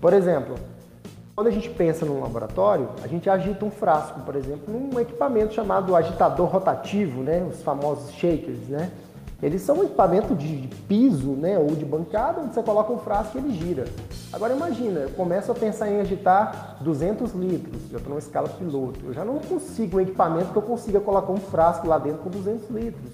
[0.00, 0.56] Por exemplo,
[1.34, 5.54] quando a gente pensa num laboratório, a gente agita um frasco, por exemplo, num equipamento
[5.54, 7.46] chamado agitador rotativo, né?
[7.48, 8.68] os famosos shakers.
[8.68, 8.90] Né?
[9.42, 13.36] Eles são um equipamento de piso né, ou de bancada, onde você coloca um frasco
[13.36, 13.84] e ele gira.
[14.32, 18.98] Agora imagina, eu começo a pensar em agitar 200 litros, eu estou numa escala piloto.
[19.04, 22.30] Eu já não consigo um equipamento que eu consiga colocar um frasco lá dentro com
[22.30, 23.12] 200 litros.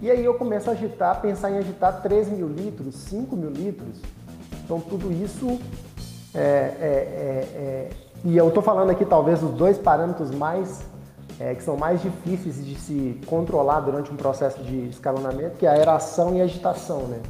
[0.00, 4.00] E aí eu começo a agitar, pensar em agitar 3 mil litros, 5 mil litros.
[4.64, 5.58] Então tudo isso
[6.32, 7.90] é, é, é, é
[8.24, 10.82] e eu estou falando aqui talvez os dois parâmetros mais
[11.38, 15.68] é, que são mais difíceis de se controlar durante um processo de escalonamento, que é
[15.68, 17.20] a aeração e a agitação, né?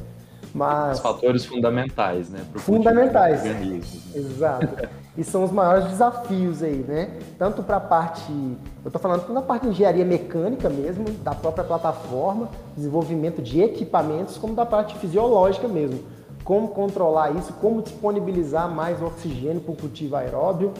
[0.53, 0.97] Mas...
[0.97, 2.39] Os fatores fundamentais, né?
[2.55, 3.43] Fundamentais.
[3.43, 3.81] Né?
[4.15, 4.87] Exato.
[5.17, 7.19] e são os maiores desafios aí, né?
[7.37, 11.35] Tanto para a parte, eu estou falando tanto na parte de engenharia mecânica mesmo, da
[11.35, 16.01] própria plataforma, desenvolvimento de equipamentos, como da parte fisiológica mesmo.
[16.45, 20.73] Como controlar isso, como disponibilizar mais oxigênio para o cultivo aeróbio,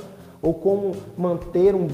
[0.45, 1.88] ou como manter um,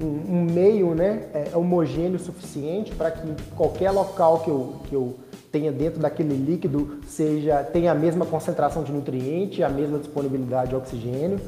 [0.00, 5.18] um, um meio né, é, homogêneo suficiente para que qualquer local que eu, que eu
[5.52, 10.76] tenha dentro daquele líquido seja tenha a mesma concentração de nutriente, a mesma disponibilidade de
[10.76, 11.38] oxigênio,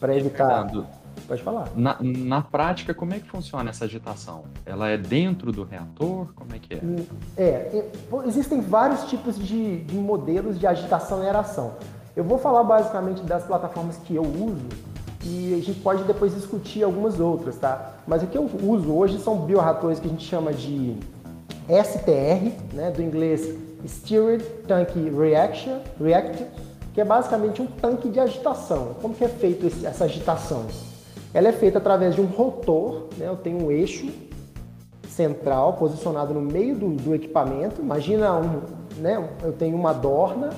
[0.00, 0.66] para evitar.
[0.66, 0.86] Fernando,
[1.26, 1.68] Pode falar.
[1.76, 4.44] Na, na prática, como é que funciona essa agitação?
[4.64, 6.32] Ela é dentro do reator?
[6.34, 6.80] Como é que é?
[7.36, 7.90] É, é
[8.24, 11.74] existem vários tipos de, de modelos de agitação e aeração.
[12.16, 14.66] Eu vou falar basicamente das plataformas que eu uso
[15.28, 17.96] e a gente pode depois discutir algumas outras, tá?
[18.06, 20.96] Mas o que eu uso hoje são bioreatores que a gente chama de
[21.68, 23.54] STR, né, do inglês
[23.86, 26.46] Steered Tank Reaction, Reactor,
[26.94, 28.96] que é basicamente um tanque de agitação.
[29.02, 30.64] Como que é feito esse, essa agitação?
[31.34, 34.08] Ela é feita através de um rotor, né, eu tenho um eixo
[35.06, 37.82] central posicionado no meio do, do equipamento.
[37.82, 38.62] Imagina, um,
[38.96, 40.50] né, eu tenho uma dorna,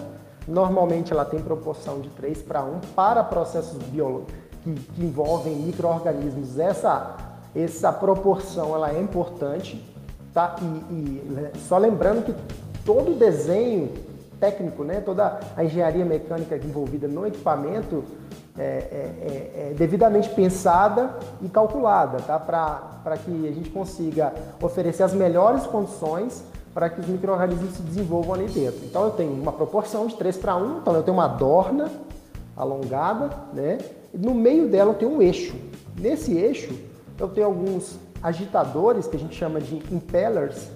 [0.47, 6.59] normalmente ela tem proporção de 3 para 1 para processos biológicos que, que envolvem micro-organismos.
[6.59, 7.17] Essa,
[7.55, 9.85] essa proporção ela é importante.
[10.33, 10.57] Tá?
[10.61, 12.35] E, e né, só lembrando que
[12.85, 13.93] todo desenho
[14.39, 18.05] técnico, né, toda a engenharia mecânica envolvida no equipamento
[18.59, 22.39] é, é, é, é devidamente pensada e calculada, tá?
[22.39, 28.35] para que a gente consiga oferecer as melhores condições para que os micro-organismos se desenvolvam
[28.35, 28.85] ali dentro.
[28.85, 31.91] Então eu tenho uma proporção de 3 para 1, então eu tenho uma dorna
[32.57, 33.79] alongada, né?
[34.13, 35.55] No meio dela eu tenho um eixo.
[35.99, 36.73] Nesse eixo
[37.19, 40.69] eu tenho alguns agitadores que a gente chama de impellers,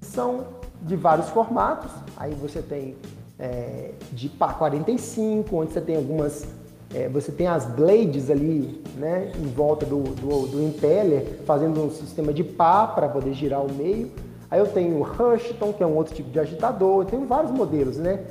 [0.00, 0.46] que são
[0.82, 1.90] de vários formatos.
[2.16, 2.96] Aí você tem
[3.38, 6.46] é, de pá 45, onde você tem algumas.
[6.92, 11.90] É, você tem as blades ali né, em volta do, do, do impeller, fazendo um
[11.90, 14.10] sistema de pá para poder girar o meio.
[14.50, 17.02] Aí eu tenho o Rushton, que é um outro tipo de agitador.
[17.02, 18.24] Eu tenho vários modelos, né?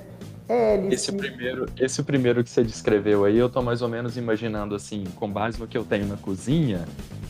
[0.90, 5.04] Esse primeiro, esse primeiro que você descreveu aí, eu tô mais ou menos imaginando assim,
[5.16, 6.88] com base no que eu tenho na cozinha,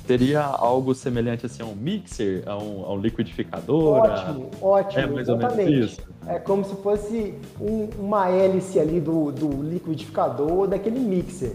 [0.08, 4.00] seria algo semelhante assim a um mixer, a um, a um liquidificador?
[4.00, 4.66] Ótimo, a...
[4.66, 5.02] ótimo.
[5.02, 5.60] É mais exatamente.
[5.60, 6.02] ou menos isso.
[6.26, 11.52] É como se fosse um, uma hélice ali do, do liquidificador daquele mixer.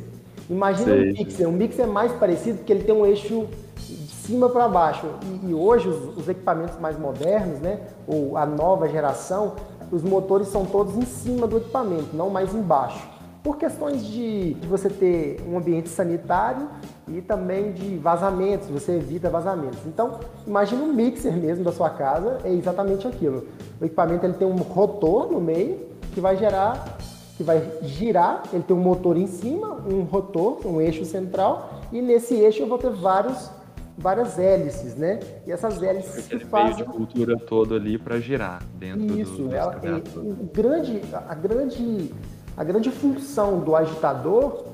[0.49, 1.11] Imagina Sei.
[1.11, 1.49] um mixer.
[1.49, 5.07] Um mixer é mais parecido porque ele tem um eixo de cima para baixo.
[5.23, 9.55] E, e hoje os, os, equipamentos mais modernos, né, ou a nova geração,
[9.95, 13.09] os motores são todos em cima do equipamento, não mais embaixo.
[13.45, 16.67] Por questões de, você ter um ambiente sanitário
[17.07, 19.79] e também de vazamentos, você evita vazamentos.
[19.87, 23.47] Então, imagine um mixer mesmo da sua casa, é exatamente aquilo.
[23.81, 25.79] O equipamento ele tem um rotor no meio
[26.13, 26.99] que vai gerar,
[27.37, 32.01] que vai girar, ele tem um motor em cima, um rotor, um eixo central, e
[32.01, 33.51] nesse eixo eu vou ter vários
[33.97, 35.21] várias hélices, né?
[35.47, 36.75] E essas hélices que fazem...
[36.75, 41.35] meio de cultura todo ali para girar dentro Isso, do, ela, é, o grande, a
[41.35, 42.15] grande,
[42.57, 44.65] a grande função do agitador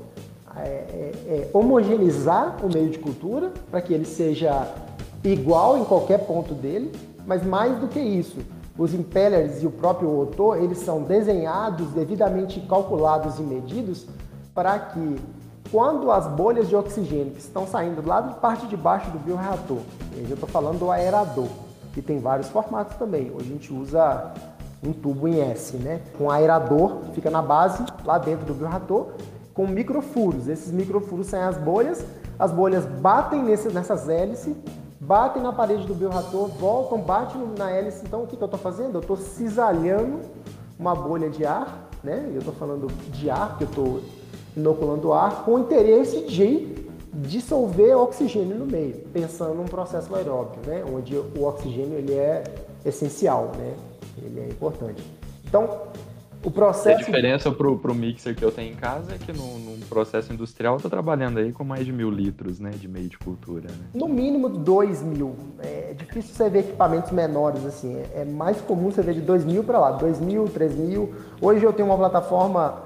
[0.55, 4.67] é, é, é homogeneizar o meio de cultura para que ele seja
[5.23, 6.91] igual em qualquer ponto dele,
[7.25, 8.39] mas mais do que isso,
[8.77, 14.07] os impellers e o próprio rotor, eles são desenhados, devidamente calculados e medidos
[14.53, 15.15] para que
[15.71, 19.79] quando as bolhas de oxigênio que estão saindo lá da parte de baixo do bioreator,
[20.13, 21.47] eu estou falando do aerador,
[21.93, 23.31] que tem vários formatos também.
[23.33, 24.33] Hoje a gente usa
[24.85, 26.01] um tubo em S, né?
[26.17, 29.11] Com aerador, fica na base, lá dentro do bioreator,
[29.53, 30.49] com microfuros.
[30.49, 32.05] Esses microfuros saem as bolhas,
[32.37, 34.53] as bolhas batem nesse, nessas hélices,
[34.99, 38.03] batem na parede do bioreator, voltam, batem na hélice.
[38.05, 38.95] Então o que, que eu estou fazendo?
[38.95, 40.19] Eu estou cisalhando
[40.77, 42.29] uma bolha de ar, né?
[42.33, 44.20] Eu estou falando de ar, porque eu estou
[44.55, 46.81] inoculando ar com o interesse de
[47.13, 50.83] dissolver oxigênio no meio, pensando num processo aeróbio, né?
[50.91, 52.43] onde o oxigênio ele é
[52.85, 53.73] essencial, né?
[54.23, 55.03] ele é importante.
[55.45, 55.81] Então,
[56.43, 57.01] o processo...
[57.01, 60.33] A diferença para o mixer que eu tenho em casa é que no, num processo
[60.33, 63.69] industrial eu estou trabalhando aí com mais de mil litros né, de meio de cultura.
[63.69, 63.85] Né?
[63.93, 65.35] No mínimo dois mil.
[65.59, 67.95] É difícil você ver equipamentos menores assim.
[67.95, 71.13] É, é mais comum você ver de dois mil para lá, dois mil, três mil.
[71.39, 72.81] Hoje eu tenho uma plataforma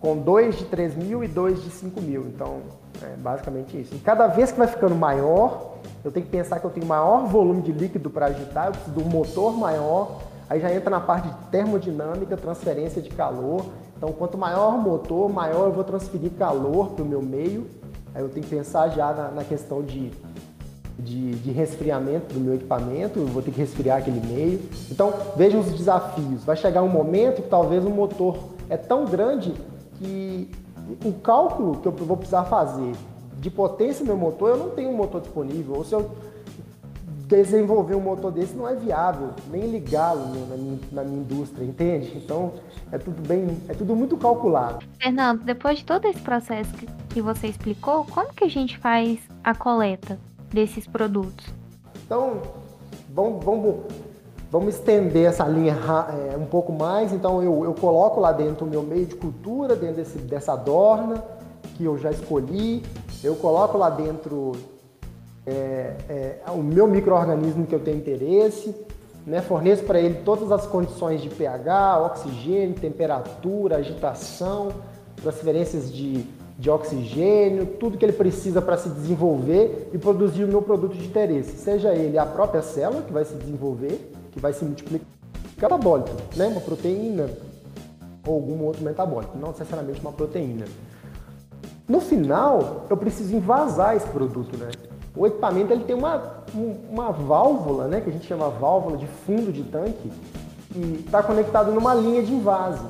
[0.00, 2.22] com dois de 3 mil e dois de 5 mil.
[2.22, 2.60] Então,
[3.02, 3.94] é basicamente isso.
[3.94, 7.26] E cada vez que vai ficando maior, eu tenho que pensar que eu tenho maior
[7.26, 11.34] volume de líquido para agitar, eu um motor maior, aí já entra na parte de
[11.50, 13.64] termodinâmica, transferência de calor.
[13.96, 17.66] Então, quanto maior o motor, maior eu vou transferir calor para o meu meio.
[18.14, 20.12] Aí eu tenho que pensar já na, na questão de,
[20.98, 24.60] de, de, resfriamento do meu equipamento, eu vou ter que resfriar aquele meio.
[24.90, 26.44] Então, vejam os desafios.
[26.44, 28.38] Vai chegar um momento que talvez o motor
[28.70, 29.52] é tão grande
[29.98, 30.50] que
[31.04, 32.92] o cálculo que eu vou precisar fazer
[33.38, 35.76] de potência do meu motor, eu não tenho um motor disponível.
[35.76, 36.10] Ou se eu
[37.26, 42.12] desenvolver um motor desse, não é viável, nem ligá-lo na minha, na minha indústria, entende?
[42.16, 42.54] Então,
[42.90, 44.84] é tudo bem, é tudo muito calculado.
[45.00, 49.18] Fernando, depois de todo esse processo que, que você explicou, como que a gente faz
[49.44, 50.18] a coleta
[50.50, 51.46] desses produtos?
[52.06, 52.40] Então,
[53.10, 53.76] vamos, vamos
[54.50, 55.76] Vamos estender essa linha
[56.32, 59.76] é, um pouco mais, então eu, eu coloco lá dentro o meu meio de cultura,
[59.76, 61.22] dentro desse, dessa adorna
[61.76, 62.82] que eu já escolhi,
[63.22, 64.52] eu coloco lá dentro
[65.46, 68.74] é, é, o meu microorganismo que eu tenho interesse,
[69.26, 69.42] né?
[69.42, 74.68] forneço para ele todas as condições de pH, oxigênio, temperatura, agitação,
[75.22, 76.24] transferências de,
[76.58, 81.04] de oxigênio, tudo que ele precisa para se desenvolver e produzir o meu produto de
[81.04, 81.58] interesse.
[81.58, 85.06] Seja ele a própria célula que vai se desenvolver, que vai se multiplicar,
[85.60, 86.46] metabólico, né?
[86.46, 87.28] uma proteína
[88.24, 90.64] ou algum outro metabólico, não necessariamente uma proteína.
[91.88, 94.70] No final, eu preciso invasar esse produto, né?
[95.16, 96.44] O equipamento ele tem uma,
[96.88, 100.12] uma válvula, né, que a gente chama válvula de fundo de tanque,
[100.70, 102.84] que está conectado numa linha de invase.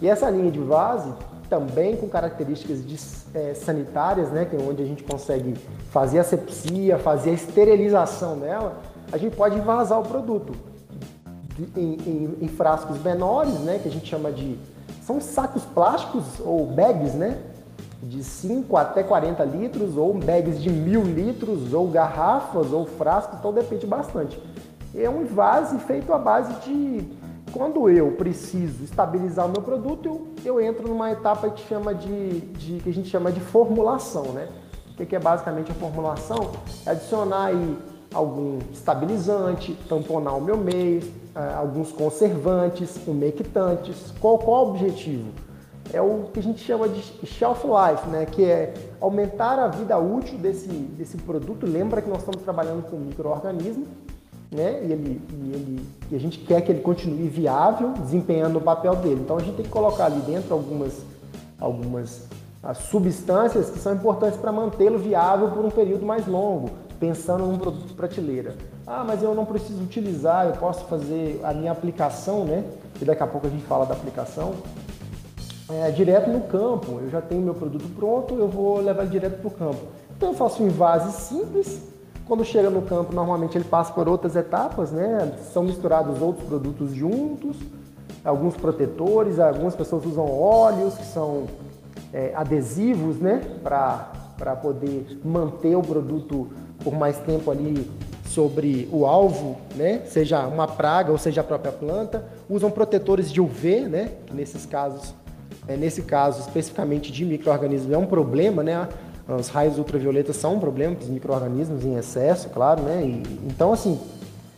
[0.00, 1.12] E essa linha de invase
[1.50, 2.96] também com características de,
[3.34, 5.54] é, sanitárias, né, que é onde a gente consegue
[5.90, 10.68] fazer a sepsia, fazer a esterilização dela, a gente pode vazar o produto
[11.76, 14.58] em, em, em, frascos menores, né, que a gente chama de
[15.04, 17.38] são sacos plásticos ou bags, né,
[18.02, 23.52] de 5 até 40 litros, ou bags de mil litros, ou garrafas, ou frascos, então
[23.52, 24.40] depende bastante.
[24.94, 27.08] É um invase feito à base de
[27.52, 32.40] quando eu preciso estabilizar o meu produto, eu, eu entro numa etapa que, chama de,
[32.40, 34.48] de, que a gente chama de formulação, né?
[34.98, 36.50] O que é basicamente a formulação?
[36.84, 37.78] É adicionar aí
[38.12, 41.02] algum estabilizante, tamponar o meu meio,
[41.34, 44.12] alguns conservantes, umectantes.
[44.20, 45.30] Qual, qual o objetivo?
[45.92, 48.26] É o que a gente chama de shelf life, né?
[48.26, 51.66] que é aumentar a vida útil desse, desse produto.
[51.66, 53.86] Lembra que nós estamos trabalhando com micro-organismo
[54.50, 54.82] né?
[54.84, 58.96] E, ele, e, ele, e a gente quer que ele continue viável, desempenhando o papel
[58.96, 59.20] dele.
[59.20, 61.02] Então a gente tem que colocar ali dentro algumas,
[61.58, 62.26] algumas
[62.62, 67.58] as substâncias que são importantes para mantê-lo viável por um período mais longo, pensando num
[67.58, 68.56] produto prateleira.
[68.90, 72.64] Ah, mas eu não preciso utilizar, eu posso fazer a minha aplicação, né?
[72.98, 74.54] E daqui a pouco a gente fala da aplicação.
[75.68, 79.40] É, direto no campo, eu já tenho meu produto pronto, eu vou levar ele direto
[79.40, 79.82] para o campo.
[80.16, 81.82] Então eu faço um invase simples,
[82.26, 85.36] quando chega no campo, normalmente ele passa por outras etapas, né?
[85.52, 87.58] São misturados outros produtos juntos,
[88.24, 91.44] alguns protetores, algumas pessoas usam óleos que são
[92.10, 93.42] é, adesivos, né?
[93.62, 96.48] Para poder manter o produto
[96.82, 97.86] por mais tempo ali
[98.28, 100.02] sobre o alvo, né?
[100.06, 102.24] Seja uma praga ou seja a própria planta.
[102.48, 104.10] Usam protetores de UV, né?
[104.26, 105.14] Que nesses casos,
[105.66, 108.88] é, nesse caso especificamente de micro-organismos é um problema, né?
[109.28, 113.02] Os raios ultravioletas são um problema para os micro-organismos em excesso, claro, né?
[113.02, 113.98] E, então, assim,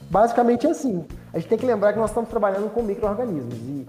[0.09, 1.05] basicamente é assim.
[1.33, 3.55] A gente tem que lembrar que nós estamos trabalhando com micro-organismos.
[3.55, 3.87] E,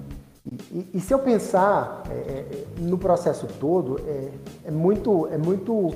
[0.72, 4.30] e, e, se eu pensar é, é, no processo todo, é,
[4.65, 5.91] é, muito, é, muito,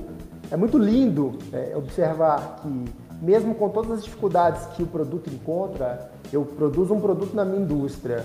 [0.52, 2.86] é muito lindo é, observar que,
[3.26, 7.62] mesmo com todas as dificuldades que o produto encontra, eu produzo um produto na minha
[7.62, 8.24] indústria,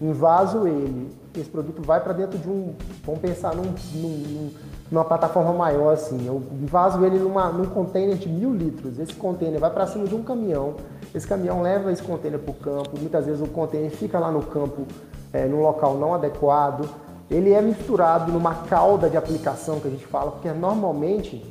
[0.00, 2.74] invaso ele, esse produto vai para dentro de um.
[3.04, 4.50] Vamos pensar num, num,
[4.90, 6.26] numa plataforma maior assim.
[6.26, 8.98] Eu invaso ele numa, num container de mil litros.
[8.98, 10.76] Esse container vai para cima de um caminhão.
[11.14, 12.98] Esse caminhão leva esse container para o campo.
[12.98, 14.86] Muitas vezes o container fica lá no campo,
[15.32, 16.88] é, num local não adequado.
[17.30, 21.44] Ele é misturado numa cauda de aplicação que a gente fala, porque normalmente,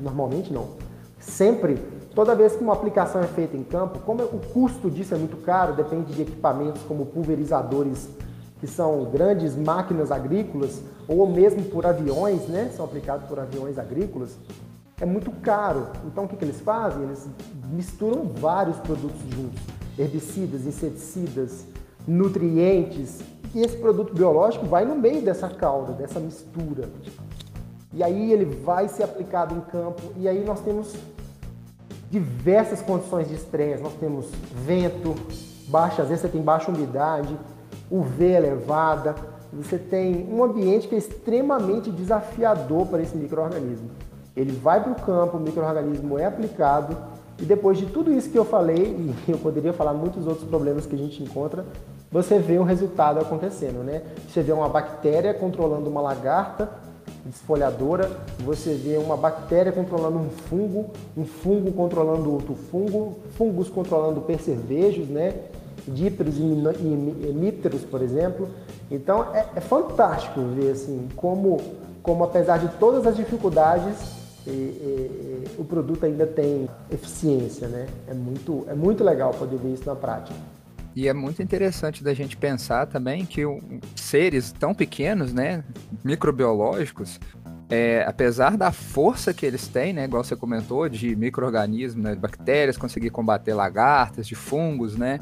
[0.00, 0.68] normalmente não,
[1.18, 1.78] sempre,
[2.16, 5.36] toda vez que uma aplicação é feita em campo, como o custo disso é muito
[5.36, 8.08] caro, depende de equipamentos como pulverizadores
[8.58, 12.72] que são grandes máquinas agrícolas, ou mesmo por aviões, né?
[12.74, 14.34] São aplicados por aviões agrícolas.
[14.98, 15.88] É muito caro.
[16.06, 17.02] Então o que, que eles fazem?
[17.02, 17.28] Eles
[17.70, 19.60] misturam vários produtos juntos:
[19.98, 21.66] herbicidas, inseticidas,
[22.08, 23.20] nutrientes.
[23.54, 26.88] E esse produto biológico vai no meio dessa cauda, dessa mistura.
[27.92, 30.00] E aí ele vai ser aplicado em campo.
[30.16, 30.94] E aí nós temos
[32.18, 33.82] diversas condições de estresse.
[33.82, 35.14] Nós temos vento,
[35.68, 37.36] baixa, às vezes você tem baixa umidade,
[37.90, 39.14] UV elevada,
[39.52, 43.90] você tem um ambiente que é extremamente desafiador para esse microorganismo.
[44.34, 46.96] Ele vai para o campo, o microorganismo é aplicado
[47.38, 50.86] e depois de tudo isso que eu falei, e eu poderia falar muitos outros problemas
[50.86, 51.64] que a gente encontra,
[52.10, 54.02] você vê o resultado acontecendo, né?
[54.28, 56.70] Você vê uma bactéria controlando uma lagarta
[57.26, 64.20] desfolhadora, você vê uma bactéria controlando um fungo, um fungo controlando outro fungo, fungos controlando
[64.20, 65.34] percevejos, né?
[65.86, 68.48] dípteros e hemípteros, por exemplo.
[68.90, 71.60] Então é, é, fantástico ver assim como,
[72.02, 77.86] como apesar de todas as dificuldades, e, e, o produto ainda tem eficiência, né?
[78.06, 80.38] É muito, é muito legal poder ver isso na prática.
[80.96, 83.42] E é muito interessante da gente pensar também que
[83.94, 85.62] seres tão pequenos, né,
[86.02, 87.20] microbiológicos,
[87.68, 92.78] é, apesar da força que eles têm, né, igual você comentou, de micro-organismos, né, bactérias,
[92.78, 95.20] conseguir combater lagartas, de fungos, né,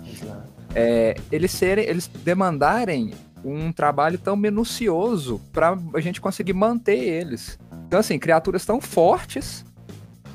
[0.76, 3.12] é, eles serem, eles demandarem
[3.44, 7.58] um trabalho tão minucioso para a gente conseguir manter eles.
[7.88, 9.64] Então, assim, criaturas tão fortes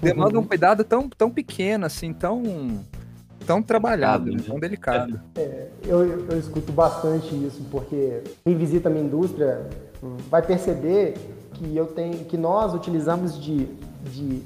[0.02, 2.84] demandam um cuidado tão, tão pequeno, assim, tão,
[3.50, 4.44] tão trabalhado, né?
[4.46, 5.20] tão delicado.
[5.36, 9.66] É, eu, eu escuto bastante isso, porque quem visita a minha indústria
[10.30, 11.16] vai perceber
[11.54, 13.66] que eu tenho, que nós utilizamos de,
[14.04, 14.44] de,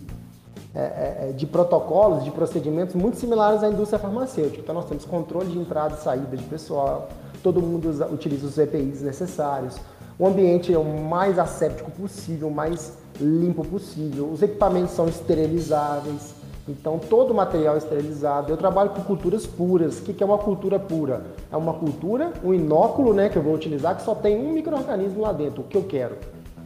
[0.74, 4.62] é, é, é, de protocolos, de procedimentos muito similares à indústria farmacêutica.
[4.62, 7.10] Então nós temos controle de entrada e saída de pessoal,
[7.43, 9.82] todo mundo usa, utiliza os EPIs necessários,
[10.18, 16.41] o ambiente é o mais asséptico possível, o mais limpo possível, os equipamentos são esterilizáveis,
[16.68, 18.51] então todo o material esterilizado.
[18.51, 19.99] Eu trabalho com culturas puras.
[19.99, 21.26] O que é uma cultura pura?
[21.51, 25.22] É uma cultura, um inóculo né, que eu vou utilizar que só tem um microorganismo
[25.22, 26.16] lá dentro, o que eu quero.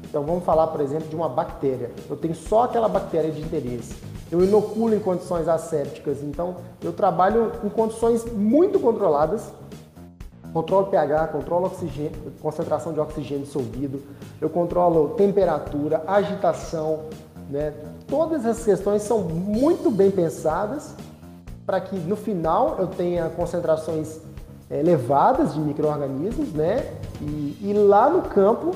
[0.03, 1.91] Então vamos falar, por exemplo, de uma bactéria.
[2.09, 3.95] Eu tenho só aquela bactéria de interesse.
[4.31, 6.21] Eu inoculo em condições assépticas.
[6.21, 9.51] Então eu trabalho em condições muito controladas.
[10.53, 14.01] Controlo pH, controlo oxigênio, concentração de oxigênio dissolvido,
[14.41, 17.01] eu controlo temperatura, agitação,
[17.49, 17.73] né?
[18.07, 20.95] Todas essas questões são muito bem pensadas
[21.65, 24.19] para que no final eu tenha concentrações
[24.71, 26.93] elevadas de micro-organismos, né?
[27.21, 28.71] E, e lá no campo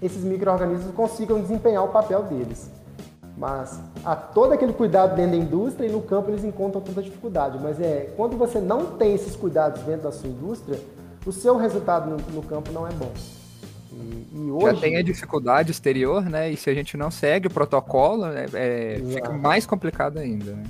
[0.00, 2.70] esses micro-organismos consigam desempenhar o papel deles.
[3.36, 7.58] Mas há todo aquele cuidado dentro da indústria e no campo eles encontram tanta dificuldade.
[7.60, 10.80] Mas é quando você não tem esses cuidados dentro da sua indústria,
[11.26, 13.10] o seu resultado no, no campo não é bom.
[14.06, 14.74] E, e hoje...
[14.74, 16.50] Já tem a dificuldade exterior, né?
[16.50, 20.64] E se a gente não segue o protocolo, é, é fica mais complicado ainda, né?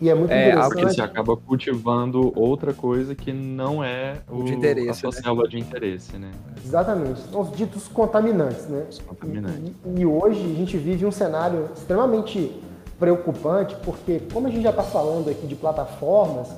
[0.00, 0.68] E é muito é, interessante.
[0.68, 5.22] Porque você acaba cultivando outra coisa que não é o, de interesse, a sua né?
[5.22, 6.30] célula de interesse, né?
[6.64, 7.20] Exatamente.
[7.30, 8.86] São os ditos contaminantes, né?
[8.88, 9.72] Os contaminantes.
[9.84, 12.52] E, e, hoje a gente vive um cenário extremamente
[12.98, 16.48] preocupante, porque como a gente já está falando aqui de plataformas,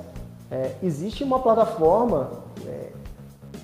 [0.50, 2.30] é, existe uma plataforma
[2.66, 2.89] é,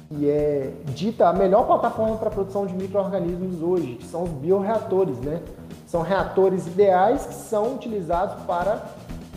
[0.09, 4.30] que é dita a melhor plataforma para a produção de micro-organismos hoje, que são os
[4.30, 5.42] bioreatores, né?
[5.86, 8.82] São reatores ideais que são utilizados para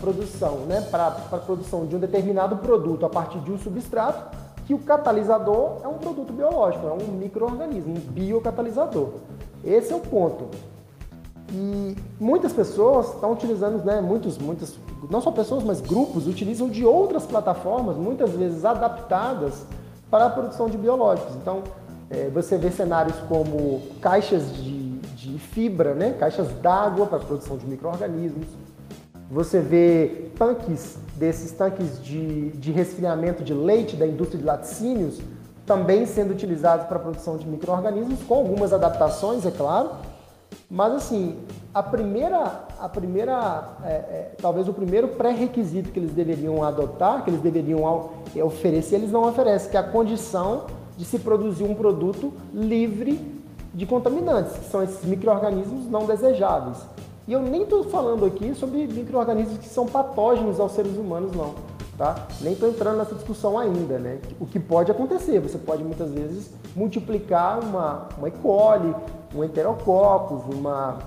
[0.00, 4.72] produção, né, para a produção de um determinado produto a partir de um substrato, que
[4.72, 9.10] o catalisador é um produto biológico, é um microorganismo, um biocatalisador.
[9.62, 10.46] Esse é o ponto.
[11.52, 14.78] E muitas pessoas estão utilizando, né, muitos, muitas,
[15.10, 19.66] não só pessoas, mas grupos utilizam de outras plataformas, muitas vezes adaptadas
[20.10, 21.36] para a produção de biológicos.
[21.36, 21.62] Então,
[22.10, 27.56] é, você vê cenários como caixas de, de fibra, né, caixas d'água para a produção
[27.56, 28.46] de micro-organismos,
[29.30, 35.20] você vê tanques desses tanques de, de resfriamento de leite da indústria de laticínios
[35.64, 39.90] também sendo utilizados para a produção de micro-organismos, com algumas adaptações, é claro.
[40.70, 41.36] Mas assim,
[41.74, 47.30] a primeira, a primeira é, é, talvez o primeiro pré-requisito que eles deveriam adotar, que
[47.30, 50.66] eles deveriam é, oferecer, eles não oferecem, que é a condição
[50.96, 53.18] de se produzir um produto livre
[53.74, 56.78] de contaminantes, que são esses micro-organismos não desejáveis.
[57.26, 61.54] E eu nem estou falando aqui sobre micro-organismos que são patógenos aos seres humanos, não.
[61.96, 62.26] Tá?
[62.40, 64.20] Nem estou entrando nessa discussão ainda, né?
[64.40, 68.30] O que pode acontecer, você pode muitas vezes multiplicar uma, uma E.
[68.30, 68.94] coli,
[69.34, 70.98] um enterococcus, uma,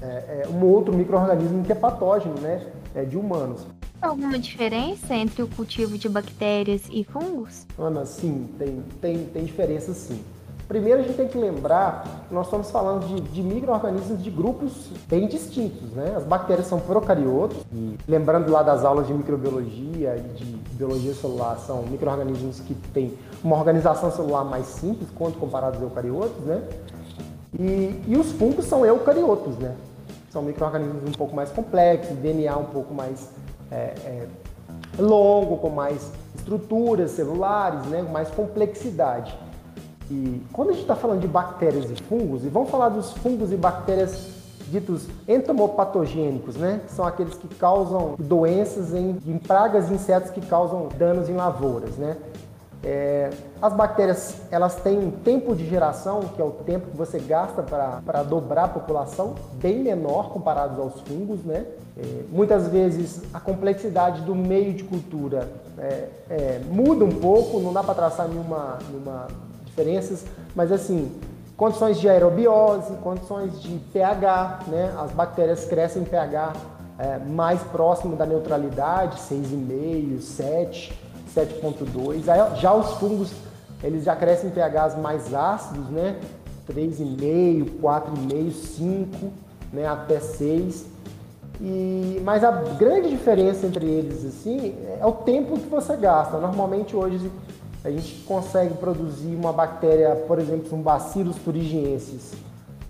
[0.00, 0.06] é,
[0.44, 2.66] é, um outro micro-organismo que é patógeno, né?
[2.94, 3.66] É, de humanos.
[4.00, 7.66] Alguma diferença entre o cultivo de bactérias e fungos?
[7.76, 10.22] Ana, sim, tem, tem, tem diferença sim.
[10.68, 14.90] Primeiro a gente tem que lembrar que nós estamos falando de, de micro-organismos de grupos
[15.08, 16.14] bem distintos, né?
[16.14, 20.44] As bactérias são procariotos, e lembrando lá das aulas de microbiologia e de
[20.76, 26.44] biologia celular, são micro-organismos que têm uma organização celular mais simples quanto comparados aos eucariotos,
[26.44, 26.62] né?
[27.58, 29.74] E, e os fungos são eucariotos, né?
[30.30, 33.30] São micro-organismos um pouco mais complexos, DNA um pouco mais
[33.70, 34.26] é, é,
[34.98, 38.02] longo, com mais estruturas celulares, né?
[38.02, 39.36] mais complexidade.
[40.10, 43.52] E quando a gente está falando de bactérias e fungos, e vamos falar dos fungos
[43.52, 44.38] e bactérias
[44.70, 46.80] ditos entomopatogênicos, né?
[46.86, 51.34] Que são aqueles que causam doenças em, em pragas e insetos que causam danos em
[51.34, 52.16] lavouras, né?
[52.84, 57.18] É, as bactérias elas têm um tempo de geração, que é o tempo que você
[57.18, 61.42] gasta para dobrar a população, bem menor comparado aos fungos.
[61.44, 61.66] Né?
[61.96, 67.72] É, muitas vezes a complexidade do meio de cultura é, é muda um pouco, não
[67.72, 69.26] dá para traçar nenhuma, nenhuma
[69.66, 70.24] diferenças,
[70.54, 71.12] mas assim,
[71.56, 74.94] condições de aerobiose, condições de pH, né?
[74.96, 76.52] As bactérias crescem em pH
[76.98, 81.07] é, mais próximo da neutralidade, 6,5, 7,
[81.46, 82.56] 7,2.
[82.56, 83.32] Já os fungos,
[83.82, 86.16] eles já crescem em pHs mais ácidos, né?
[86.68, 89.32] 3,5, 4,5, 5,
[89.72, 89.86] né?
[89.86, 90.86] até 6.
[91.60, 96.38] E, mas a grande diferença entre eles assim é o tempo que você gasta.
[96.38, 97.30] Normalmente hoje
[97.84, 102.32] a gente consegue produzir uma bactéria, por exemplo, um Bacillus thuringiensis,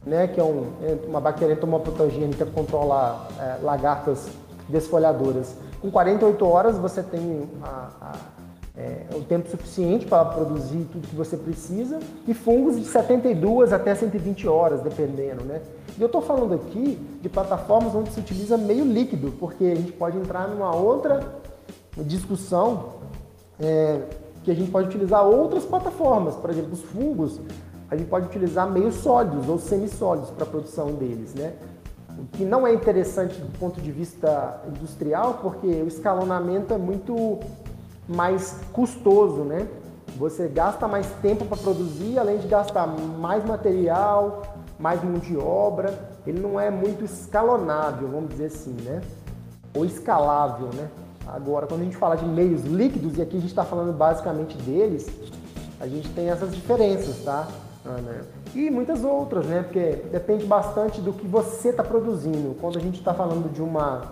[0.05, 4.28] né, que é um, é uma bactéria entomopatogênica que controla é, lagartas
[4.68, 5.55] desfolhadoras.
[5.80, 8.12] Com 48 horas você tem a, a,
[8.78, 11.98] é, o tempo suficiente para produzir tudo que você precisa,
[12.28, 15.60] e fungos de 72 até 120 horas, dependendo, né?
[15.98, 19.90] E eu estou falando aqui de plataformas onde se utiliza meio líquido, porque a gente
[19.90, 21.40] pode entrar numa outra
[21.96, 22.90] discussão
[23.58, 24.02] é,
[24.44, 27.40] que a gente pode utilizar outras plataformas, por exemplo, os fungos,
[27.90, 31.54] a gente pode utilizar meios sólidos ou semissólidos para a produção deles, né?
[32.16, 37.40] O que não é interessante do ponto de vista industrial, porque o escalonamento é muito
[38.09, 39.68] mais custoso, né?
[40.16, 44.42] Você gasta mais tempo para produzir, além de gastar mais material,
[44.78, 46.16] mais mão de obra.
[46.26, 49.02] Ele não é muito escalonável, vamos dizer assim, né?
[49.74, 50.88] Ou escalável, né?
[51.26, 54.56] Agora, quando a gente fala de meios líquidos, e aqui a gente está falando basicamente
[54.59, 55.06] deles,
[55.78, 57.46] a gente tem essas diferenças, tá?
[57.84, 58.22] Ana?
[58.54, 59.62] E muitas outras, né?
[59.62, 62.56] Porque depende bastante do que você está produzindo.
[62.61, 64.02] Quando a gente está falando de uma,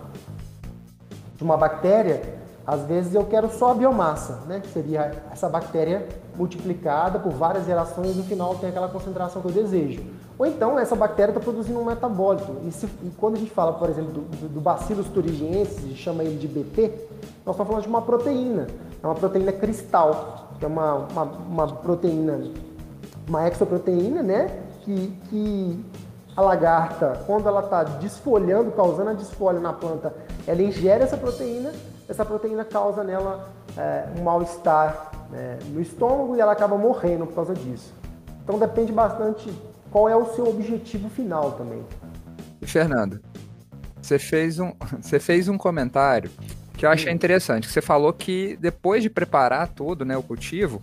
[1.36, 2.22] de uma bactéria,
[2.66, 4.60] às vezes eu quero só a biomassa, né?
[4.60, 9.48] que seria essa bactéria multiplicada por várias gerações e no final tem aquela concentração que
[9.48, 10.02] eu desejo.
[10.36, 12.56] Ou então essa bactéria está produzindo um metabólito.
[12.64, 15.88] E, se, e, quando a gente fala, por exemplo, do, do, do Bacillus thuringiensis, a
[15.88, 16.92] gente chama ele de BP,
[17.44, 18.66] nós estamos falando de uma proteína.
[19.02, 22.50] É uma proteína cristal, que é uma, uma, uma proteína,
[23.28, 24.62] uma exoproteína, né?
[24.82, 25.84] Que, que
[26.36, 30.12] a lagarta, quando ela está desfolhando, causando a desfolha na planta,
[30.46, 31.72] ela ingere essa proteína
[32.08, 37.34] essa proteína causa nela é, um mal-estar né, no estômago e ela acaba morrendo por
[37.34, 37.92] causa disso.
[38.42, 39.52] Então depende bastante
[39.90, 41.84] qual é o seu objetivo final também.
[42.62, 43.20] Fernando,
[44.00, 46.30] você fez um, você fez um comentário
[46.76, 47.68] que eu achei interessante.
[47.68, 50.82] Você falou que depois de preparar tudo, né, o cultivo,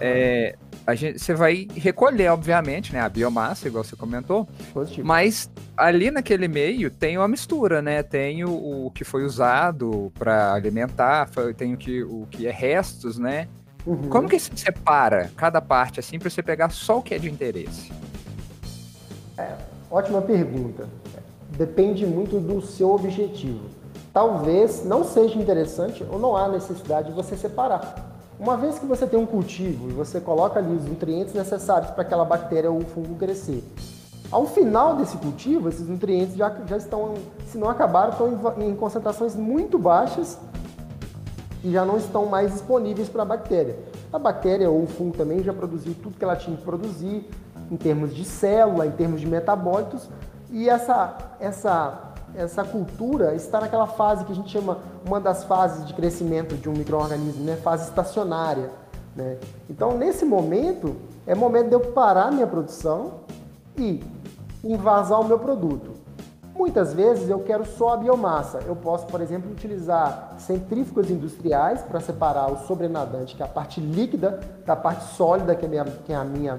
[0.00, 0.56] é,
[0.86, 4.48] a gente, você vai recolher, obviamente, né, a biomassa, igual você comentou.
[4.72, 5.06] Positivo.
[5.06, 8.02] Mas ali naquele meio tem uma mistura, né?
[8.02, 13.18] Tem o, o que foi usado para alimentar, tem o que, o que é restos,
[13.18, 13.48] né?
[13.86, 14.08] Uhum.
[14.08, 17.30] Como que se separa cada parte assim para você pegar só o que é de
[17.30, 17.92] interesse?
[19.38, 19.54] É,
[19.90, 20.88] ótima pergunta.
[21.50, 23.66] Depende muito do seu objetivo.
[24.12, 28.11] Talvez não seja interessante ou não há necessidade de você separar.
[28.42, 32.02] Uma vez que você tem um cultivo e você coloca ali os nutrientes necessários para
[32.02, 33.62] aquela bactéria ou fungo crescer,
[34.32, 37.14] ao final desse cultivo, esses nutrientes já, já estão,
[37.46, 40.40] se não acabaram, estão em, em concentrações muito baixas
[41.62, 43.78] e já não estão mais disponíveis para a bactéria.
[44.12, 47.30] A bactéria ou o fungo também já produziu tudo que ela tinha que produzir
[47.70, 50.10] em termos de célula, em termos de metabólitos,
[50.50, 55.86] e essa, essa essa cultura está naquela fase que a gente chama uma das fases
[55.86, 57.56] de crescimento de um microorganismo, né?
[57.56, 58.70] fase estacionária.
[59.14, 59.36] Né?
[59.68, 63.20] Então, nesse momento, é momento de eu parar minha produção
[63.76, 64.02] e
[64.64, 65.92] invasar o meu produto.
[66.54, 68.60] Muitas vezes eu quero só a biomassa.
[68.66, 73.80] Eu posso, por exemplo, utilizar centrífugas industriais para separar o sobrenadante, que é a parte
[73.80, 76.58] líquida, da parte sólida, que é a minha, que é a minha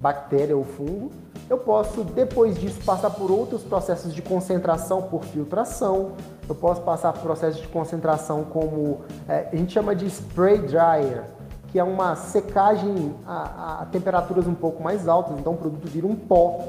[0.00, 1.10] bactéria ou fungo
[1.50, 6.12] eu posso, depois disso, passar por outros processos de concentração por filtração.
[6.48, 11.24] Eu posso passar por processos de concentração como é, a gente chama de spray dryer,
[11.72, 16.06] que é uma secagem a, a temperaturas um pouco mais altas, então o produto vira
[16.06, 16.68] um pó.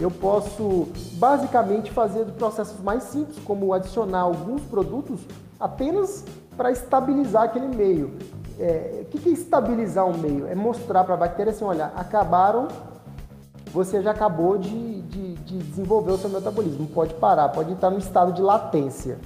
[0.00, 5.20] Eu posso basicamente fazer processos mais simples, como adicionar alguns produtos
[5.60, 6.24] apenas
[6.56, 8.14] para estabilizar aquele meio.
[8.58, 10.46] É, o que é estabilizar um meio?
[10.46, 12.68] É mostrar para a bactéria assim, olha, acabaram
[13.76, 16.86] você já acabou de, de, de, desenvolver o seu metabolismo.
[16.86, 19.18] Pode parar, pode estar no estado de latência.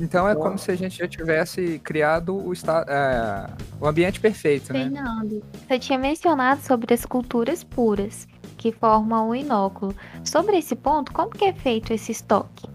[0.00, 3.46] Então é então, como se a gente já tivesse criado o, estado, é,
[3.80, 4.90] o ambiente perfeito, né?
[4.90, 8.26] Fernando, você tinha mencionado sobre as culturas puras,
[8.58, 9.94] que formam o inóculo.
[10.24, 12.68] Sobre esse ponto, como que é feito esse estoque?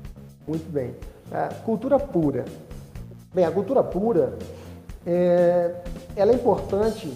[0.47, 0.95] Muito bem.
[1.30, 2.45] A cultura pura.
[3.34, 4.38] Bem, a cultura pura,
[5.05, 5.75] é,
[6.15, 7.11] ela é importante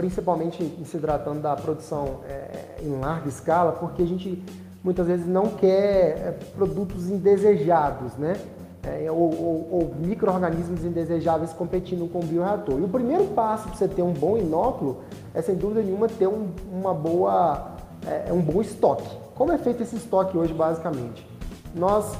[0.00, 4.42] principalmente em se tratando da produção é, em larga escala, porque a gente
[4.82, 8.34] muitas vezes não quer é, produtos indesejados, né?
[8.82, 12.80] É, ou, ou, ou micro-organismos indesejáveis competindo com o bioreator.
[12.80, 15.02] E o primeiro passo para você ter um bom inóculo
[15.34, 17.72] é, sem dúvida nenhuma, ter um, uma boa,
[18.06, 19.06] é, um bom estoque.
[19.34, 21.28] Como é feito esse estoque hoje, basicamente?
[21.74, 22.14] Nós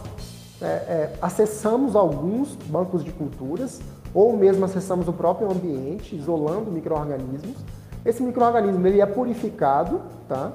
[0.61, 3.81] é, é, acessamos alguns bancos de culturas,
[4.14, 7.56] ou mesmo acessamos o próprio ambiente, isolando micro-organismos.
[8.04, 10.52] Esse microorganismo ele é purificado, tá?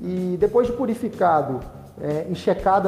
[0.00, 1.60] E depois de purificado,
[2.00, 2.26] é,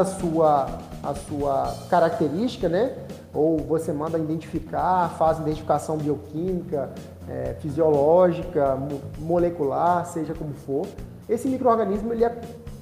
[0.00, 0.66] a sua,
[1.02, 2.94] a sua característica, né?
[3.34, 6.90] Ou você manda identificar, faz identificação bioquímica,
[7.28, 8.78] é, fisiológica,
[9.18, 10.86] molecular, seja como for.
[11.28, 12.40] Esse microorganismo, ele é,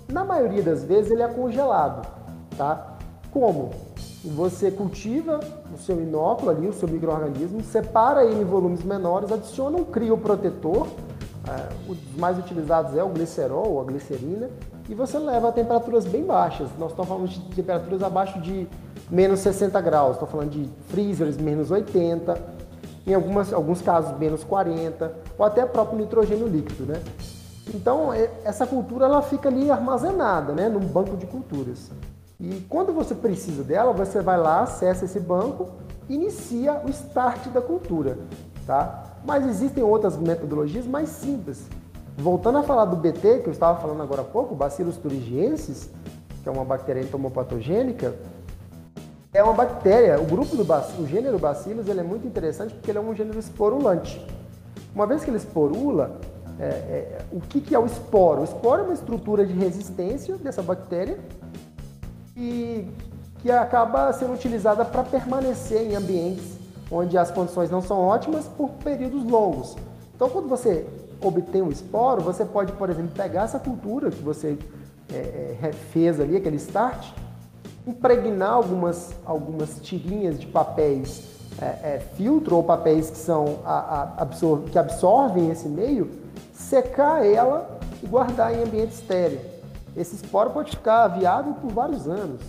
[0.09, 2.07] na maioria das vezes, ele é congelado,
[2.57, 2.97] tá?
[3.33, 3.71] Como?
[4.35, 5.39] Você cultiva
[5.73, 10.89] o seu inóculo ali, o seu microorganismo, separa ele em volumes menores, adiciona um crioprotetor,
[11.49, 14.51] é, os mais utilizados é o glicerol ou a glicerina,
[14.89, 16.69] e você leva a temperaturas bem baixas.
[16.77, 18.67] Nós estamos falando de temperaturas abaixo de
[19.09, 22.37] menos 60 graus, estou falando de freezers menos 80,
[23.07, 27.01] em algumas, alguns casos menos 40, ou até próprio nitrogênio líquido, né?
[27.73, 28.11] Então,
[28.45, 31.91] essa cultura ela fica ali armazenada, né, num banco de culturas.
[32.39, 35.71] E quando você precisa dela, você vai lá, acessa esse banco,
[36.09, 38.19] inicia o start da cultura,
[38.67, 39.17] tá?
[39.25, 41.67] Mas existem outras metodologias mais simples.
[42.17, 45.91] Voltando a falar do BT, que eu estava falando agora há pouco, Bacillus thuringiensis,
[46.43, 48.15] que é uma bactéria entomopatogênica,
[49.33, 52.99] é uma bactéria, o grupo do o gênero Bacillus, ele é muito interessante porque ele
[52.99, 54.25] é um gênero esporulante.
[54.95, 56.19] Uma vez que ele esporula,
[56.59, 58.43] é, é, o que, que é o esporo?
[58.43, 61.19] O esporo é uma estrutura de resistência dessa bactéria
[62.37, 62.87] e
[63.41, 66.57] que acaba sendo utilizada para permanecer em ambientes
[66.91, 69.77] onde as condições não são ótimas por períodos longos.
[70.15, 70.87] Então, quando você
[71.21, 74.57] obtém um esporo, você pode, por exemplo, pegar essa cultura que você
[75.13, 77.09] é, é fez ali, aquele start,
[77.87, 81.25] impregnar algumas, algumas tirinhas de papéis
[81.61, 86.11] é, é, filtro ou papéis que, são a, a absor que absorvem esse meio,
[86.53, 89.41] secar ela e guardar em ambiente estéreo.
[89.97, 92.41] Esse esporo pode ficar viável por vários anos.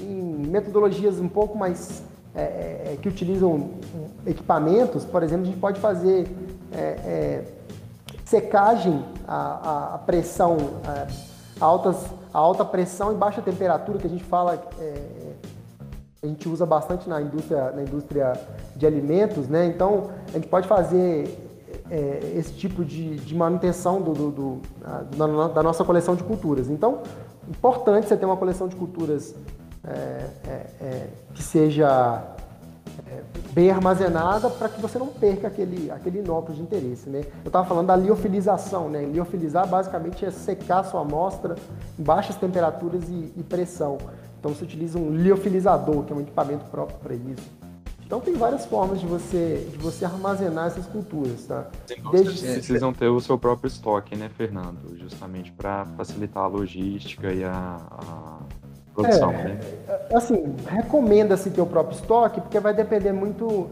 [0.00, 2.02] Em metodologias um pouco mais
[2.34, 3.70] é, é, é que utilizam
[4.24, 6.28] equipamentos, por exemplo, a gente pode fazer
[6.72, 7.44] é, é,
[8.24, 10.56] secagem a, a pressão,
[10.86, 11.06] a,
[11.64, 11.96] altas,
[12.32, 14.62] a alta pressão e baixa temperatura, que a gente fala,
[16.22, 18.34] a gente usa bastante na indústria, na indústria
[18.76, 19.66] de alimentos, né?
[19.66, 21.47] Então, a gente pode fazer
[21.90, 24.60] é, esse tipo de, de manutenção do, do, do
[25.16, 26.68] da, da, nossa coleção de culturas.
[26.68, 27.02] Então,
[27.48, 29.34] importante você ter uma coleção de culturas
[29.84, 29.90] é,
[30.46, 32.24] é, é que seja
[33.06, 33.22] é,
[33.52, 37.08] bem armazenada para que você não perca aquele, aquele inóculo de interesse.
[37.08, 37.24] Né?
[37.44, 38.88] Eu estava falando da liofilização.
[38.88, 39.04] Né?
[39.04, 41.56] Liofilizar basicamente é secar sua amostra
[41.98, 43.98] em baixas temperaturas e, e pressão.
[44.38, 47.57] Então você utiliza um liofilizador, que é um equipamento próprio para isso.
[48.08, 51.66] Então tem várias formas de você, de você armazenar essas culturas, tá?
[52.10, 52.52] Desde...
[52.54, 54.96] Precisam ter o seu próprio estoque, né, Fernando?
[54.96, 58.38] Justamente para facilitar a logística e a, a
[58.94, 59.60] produção, é, né?
[60.14, 63.68] Assim, recomenda-se ter o próprio estoque, porque vai depender muito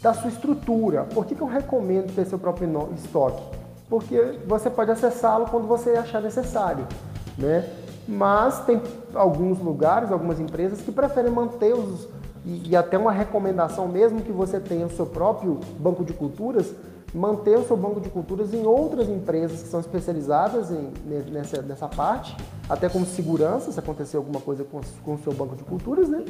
[0.00, 1.04] da sua estrutura.
[1.04, 3.42] Por que, que eu recomendo ter seu próprio estoque?
[3.90, 6.88] Porque você pode acessá-lo quando você achar necessário,
[7.36, 7.68] né?
[8.08, 8.80] Mas tem
[9.14, 12.08] alguns lugares, algumas empresas que preferem manter os
[12.44, 16.72] e, e, até uma recomendação, mesmo que você tenha o seu próprio banco de culturas,
[17.14, 20.90] manter o seu banco de culturas em outras empresas que são especializadas em,
[21.30, 22.36] nessa, nessa parte,
[22.68, 26.24] até como segurança, se acontecer alguma coisa com, com o seu banco de culturas, né?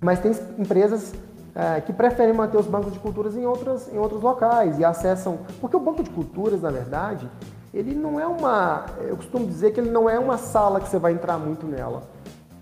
[0.00, 1.14] Mas tem empresas
[1.54, 5.38] é, que preferem manter os bancos de culturas em, outras, em outros locais e acessam.
[5.60, 7.30] Porque o banco de culturas, na verdade,
[7.72, 8.86] ele não é uma.
[9.00, 12.02] Eu costumo dizer que ele não é uma sala que você vai entrar muito nela.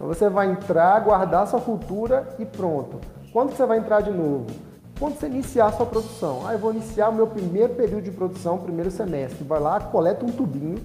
[0.03, 2.99] Então você vai entrar, guardar sua cultura e pronto.
[3.33, 4.47] Quando você vai entrar de novo?
[4.99, 6.45] Quando você iniciar a sua produção.
[6.45, 9.45] Ah, eu vou iniciar o meu primeiro período de produção, primeiro semestre.
[9.45, 10.85] Vai lá, coleta um tubinho,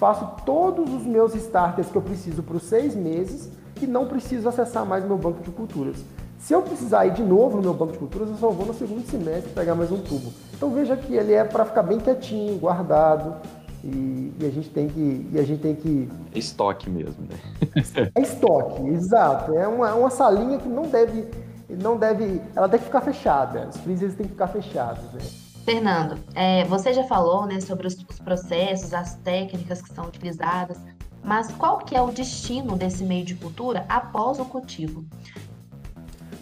[0.00, 4.48] faço todos os meus starters que eu preciso para os seis meses e não preciso
[4.48, 6.04] acessar mais meu banco de culturas.
[6.36, 8.74] Se eu precisar ir de novo no meu banco de culturas, eu só vou no
[8.74, 10.32] segundo semestre pegar mais um tubo.
[10.52, 13.36] Então veja que ele é para ficar bem quietinho, guardado,
[13.86, 15.28] e, e, a gente tem que.
[15.32, 16.08] E a gente tem que.
[16.34, 17.36] É estoque mesmo, né?
[18.14, 19.56] é estoque, exato.
[19.56, 21.24] É uma, uma salinha que não deve.
[21.68, 22.40] Não deve.
[22.54, 23.68] Ela tem que ficar fechada.
[23.68, 25.04] Os freezers têm que ficar fechados.
[25.12, 25.20] Né?
[25.64, 30.78] Fernando, é, você já falou né, sobre os, os processos, as técnicas que são utilizadas,
[31.22, 35.04] mas qual que é o destino desse meio de cultura após o cultivo?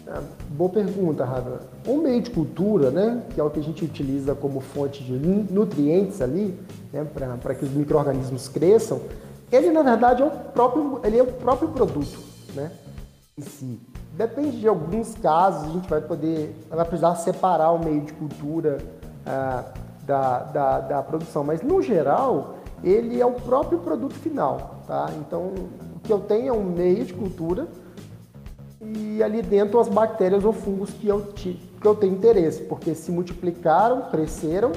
[0.07, 1.61] Ah, boa pergunta, Rafa.
[1.87, 5.13] O meio de cultura, né, que é o que a gente utiliza como fonte de
[5.13, 6.57] nutrientes ali,
[6.95, 9.01] né, para que os micro-organismos cresçam,
[9.51, 12.17] ele na verdade é o próprio, ele é o próprio produto
[12.53, 12.71] né,
[13.37, 13.79] em si.
[14.13, 18.77] Depende de alguns casos, a gente vai poder, vai precisar separar o meio de cultura
[19.25, 19.65] ah,
[20.05, 24.79] da, da, da produção, mas no geral, ele é o próprio produto final.
[24.87, 25.09] Tá?
[25.19, 25.51] Então,
[25.95, 27.67] o que eu tenho é um meio de cultura
[28.79, 33.11] e ali dentro as bactérias ou fungos que eu, que eu tenho interesse, porque se
[33.11, 34.71] multiplicaram, cresceram,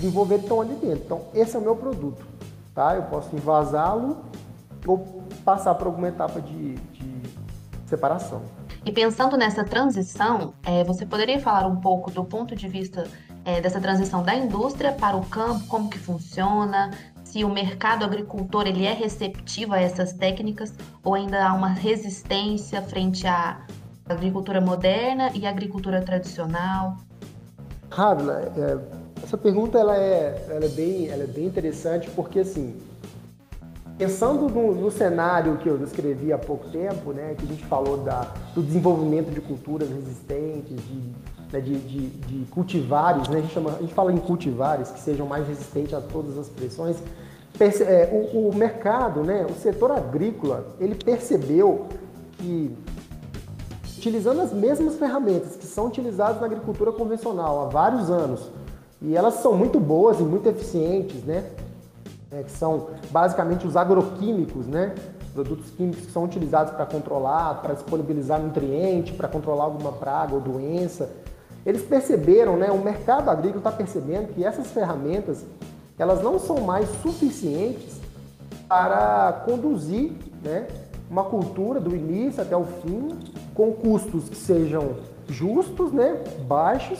[0.00, 1.02] desenvolveram estão ali dentro.
[1.04, 2.26] Então, esse é o meu produto.
[2.74, 2.96] Tá?
[2.96, 4.18] Eu posso invasá-lo
[4.86, 7.22] ou passar por alguma etapa de, de
[7.86, 8.42] separação.
[8.84, 13.04] E pensando nessa transição, é, você poderia falar um pouco do ponto de vista
[13.44, 16.90] é, dessa transição da indústria para o campo, como que funciona,
[17.24, 20.74] se o mercado agricultor ele é receptivo a essas técnicas
[21.04, 23.60] ou ainda há uma resistência frente à
[24.08, 26.96] agricultura moderna e agricultura tradicional?
[27.90, 28.78] Ravila, é,
[29.22, 32.76] essa pergunta ela é, ela é, bem, ela é bem interessante porque assim,
[34.00, 37.98] pensando no, no, cenário que eu descrevi há pouco tempo, né, que a gente falou
[37.98, 41.02] da, do desenvolvimento de culturas resistentes, de,
[41.52, 45.00] né, de, de, de, cultivares, né, a, gente chama, a gente fala em cultivares que
[45.00, 46.96] sejam mais resistentes a todas as pressões.
[47.58, 51.86] Perce, é, o, o mercado, né, o setor agrícola, ele percebeu
[52.38, 52.74] que
[53.98, 58.48] utilizando as mesmas ferramentas que são utilizadas na agricultura convencional há vários anos,
[59.02, 61.44] e elas são muito boas e muito eficientes, né?
[62.30, 64.94] É, que são basicamente os agroquímicos, né?
[65.32, 70.40] Produtos químicos que são utilizados para controlar, para disponibilizar nutriente, para controlar alguma praga ou
[70.40, 71.10] doença.
[71.64, 72.70] Eles perceberam, né?
[72.70, 75.44] O mercado agrícola está percebendo que essas ferramentas
[75.98, 78.00] elas não são mais suficientes
[78.68, 80.66] para conduzir, né?
[81.10, 83.18] Uma cultura do início até o fim
[83.54, 84.94] com custos que sejam
[85.28, 86.98] justos, né, baixos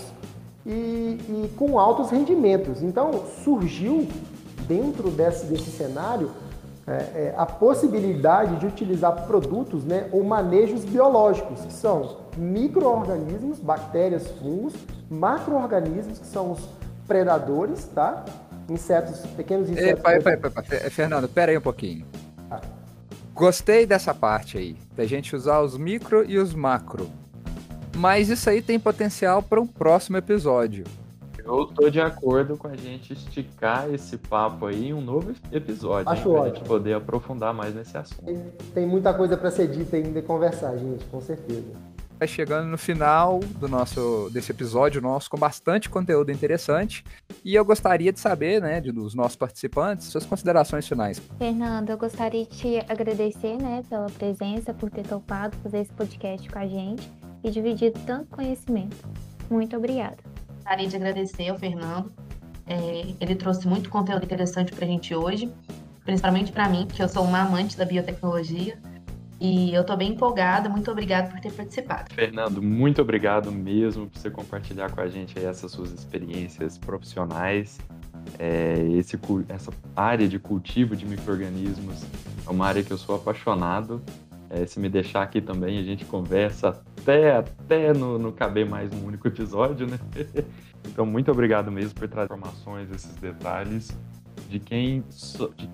[0.64, 2.82] e, e com altos rendimentos.
[2.82, 4.06] Então surgiu
[4.66, 6.30] dentro desse, desse cenário
[6.86, 14.28] é, é, a possibilidade de utilizar produtos né, ou manejos biológicos, que são micro-organismos, bactérias,
[14.40, 14.74] fungos,
[15.08, 16.68] macro-organismos, que são os
[17.06, 18.24] predadores, tá?
[18.68, 20.02] Insetos, pequenos insetos.
[20.90, 22.06] Fernando, pera aí um pouquinho.
[23.34, 27.11] Gostei dessa parte aí, da gente usar os micro e os macro.
[28.01, 30.84] Mas isso aí tem potencial para um próximo episódio.
[31.44, 36.09] Eu tô de acordo com a gente esticar esse papo aí em um novo episódio.
[36.09, 36.40] Acho ótimo.
[36.40, 38.24] Pra gente poder aprofundar mais nesse assunto.
[38.24, 38.42] Tem,
[38.72, 42.76] tem muita coisa para ser dita ainda e conversar, gente, com certeza vai chegando no
[42.76, 47.03] final do nosso desse episódio nosso com bastante conteúdo interessante
[47.42, 51.18] e eu gostaria de saber, né, de, dos nossos participantes, suas considerações finais.
[51.38, 56.46] Fernando, eu gostaria de te agradecer, né, pela presença, por ter topado fazer esse podcast
[56.46, 57.11] com a gente
[57.43, 58.97] e dividido tanto conhecimento.
[59.51, 60.18] Muito obrigada.
[60.57, 62.12] Gostaria de agradecer ao Fernando.
[62.66, 65.53] É, ele trouxe muito conteúdo interessante para a gente hoje,
[66.05, 68.78] principalmente para mim, que eu sou uma amante da biotecnologia.
[69.41, 70.68] E eu estou bem empolgada.
[70.68, 72.12] Muito obrigada por ter participado.
[72.14, 77.80] Fernando, muito obrigado mesmo por você compartilhar com a gente essas suas experiências profissionais.
[78.38, 79.18] É, esse,
[79.49, 82.05] essa área de cultivo de micro-organismos
[82.47, 84.03] é uma área que eu sou apaixonado.
[84.51, 88.92] É, se me deixar aqui também, a gente conversa até, até no, no caber mais
[88.92, 89.98] um único episódio, né?
[90.88, 93.96] então, muito obrigado mesmo por trazer informações, esses detalhes
[94.48, 95.70] de quem, so, de,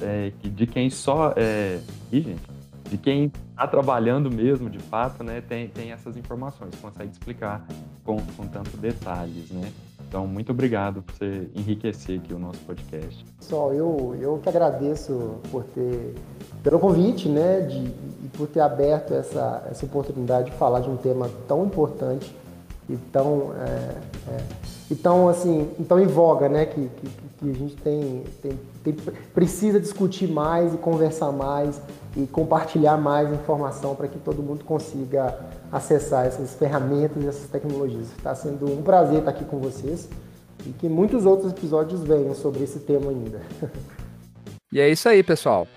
[0.00, 1.34] é, de quem só.
[1.36, 1.80] É...
[2.12, 2.54] Ih, gente
[2.90, 7.66] de quem está trabalhando mesmo, de fato, né, tem, tem essas informações, consegue explicar
[8.04, 9.72] com, com tanto detalhes, né?
[10.08, 13.24] Então, muito obrigado por você enriquecer aqui o nosso podcast.
[13.38, 16.14] Pessoal, eu, eu que agradeço por ter,
[16.62, 20.96] pelo convite, né, de, e por ter aberto essa, essa oportunidade de falar de um
[20.96, 22.34] tema tão importante
[22.88, 24.44] e tão, é, é,
[24.90, 28.96] e tão, assim, tão em voga, né, que, que, que a gente tem, tem, tem,
[29.34, 31.80] precisa discutir mais e conversar mais
[32.16, 35.38] e compartilhar mais informação para que todo mundo consiga
[35.70, 38.08] acessar essas ferramentas e essas tecnologias.
[38.16, 40.08] Está sendo um prazer estar aqui com vocês
[40.64, 43.40] e que muitos outros episódios venham sobre esse tema ainda.
[44.72, 45.68] E é isso aí, pessoal.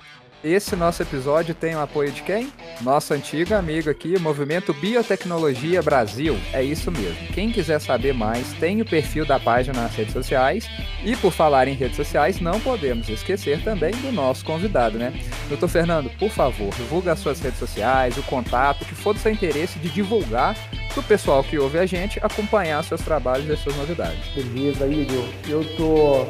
[0.44, 2.54] Esse nosso episódio tem o apoio de quem?
[2.82, 6.38] Nosso antigo amigo aqui, Movimento Biotecnologia Brasil.
[6.54, 7.28] É isso mesmo.
[7.34, 10.70] Quem quiser saber mais, tem o perfil da página nas redes sociais.
[11.04, 15.12] E por falar em redes sociais, não podemos esquecer também do nosso convidado, né?
[15.50, 19.32] Doutor Fernando, por favor, divulga as suas redes sociais, o contato, que for do seu
[19.32, 20.56] interesse de divulgar
[20.94, 24.20] para o pessoal que ouve a gente acompanhar seus trabalhos e suas novidades.
[24.36, 25.28] Beleza, Igor.
[25.48, 26.28] Eu tô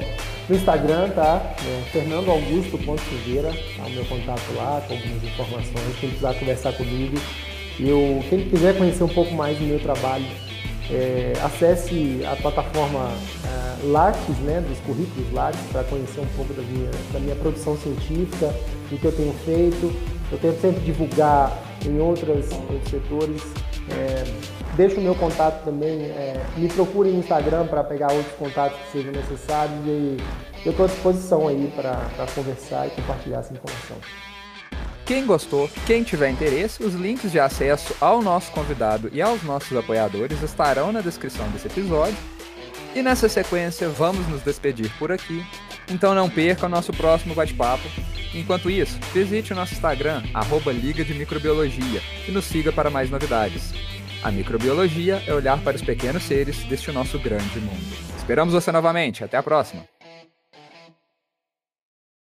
[0.50, 1.56] no Instagram, tá?
[1.66, 2.78] É, Fernando Augusto
[3.76, 6.00] tá o meu contato lá com algumas informações.
[6.00, 7.18] Quem precisar conversar comigo.
[7.80, 10.26] Eu, quem quiser conhecer um pouco mais do meu trabalho,
[10.90, 13.12] é, acesse a plataforma
[13.46, 17.78] é, Lattes, né, dos currículos Lattes, para conhecer um pouco da minha, da minha produção
[17.78, 18.48] científica,
[18.90, 19.94] do que eu tenho feito.
[20.32, 23.42] Eu tento sempre divulgar em outras, outros setores.
[23.92, 24.24] É,
[24.78, 28.92] deixo o meu contato também, é, me procure no Instagram para pegar outros contatos que
[28.92, 30.18] sejam necessários e
[30.64, 32.00] eu estou à disposição aí para
[32.34, 33.98] conversar e compartilhar essa informação.
[35.06, 39.76] Quem gostou, quem tiver interesse, os links de acesso ao nosso convidado e aos nossos
[39.76, 42.18] apoiadores estarão na descrição desse episódio.
[42.94, 45.46] E nessa sequência, vamos nos despedir por aqui.
[45.90, 47.88] Então não perca o nosso próximo bate-papo.
[48.34, 53.10] Enquanto isso, visite o nosso Instagram, arroba Liga de Microbiologia, e nos siga para mais
[53.10, 53.74] novidades.
[54.24, 57.96] A microbiologia é olhar para os pequenos seres deste nosso grande mundo.
[58.18, 59.24] Esperamos você novamente.
[59.24, 59.97] Até a próxima!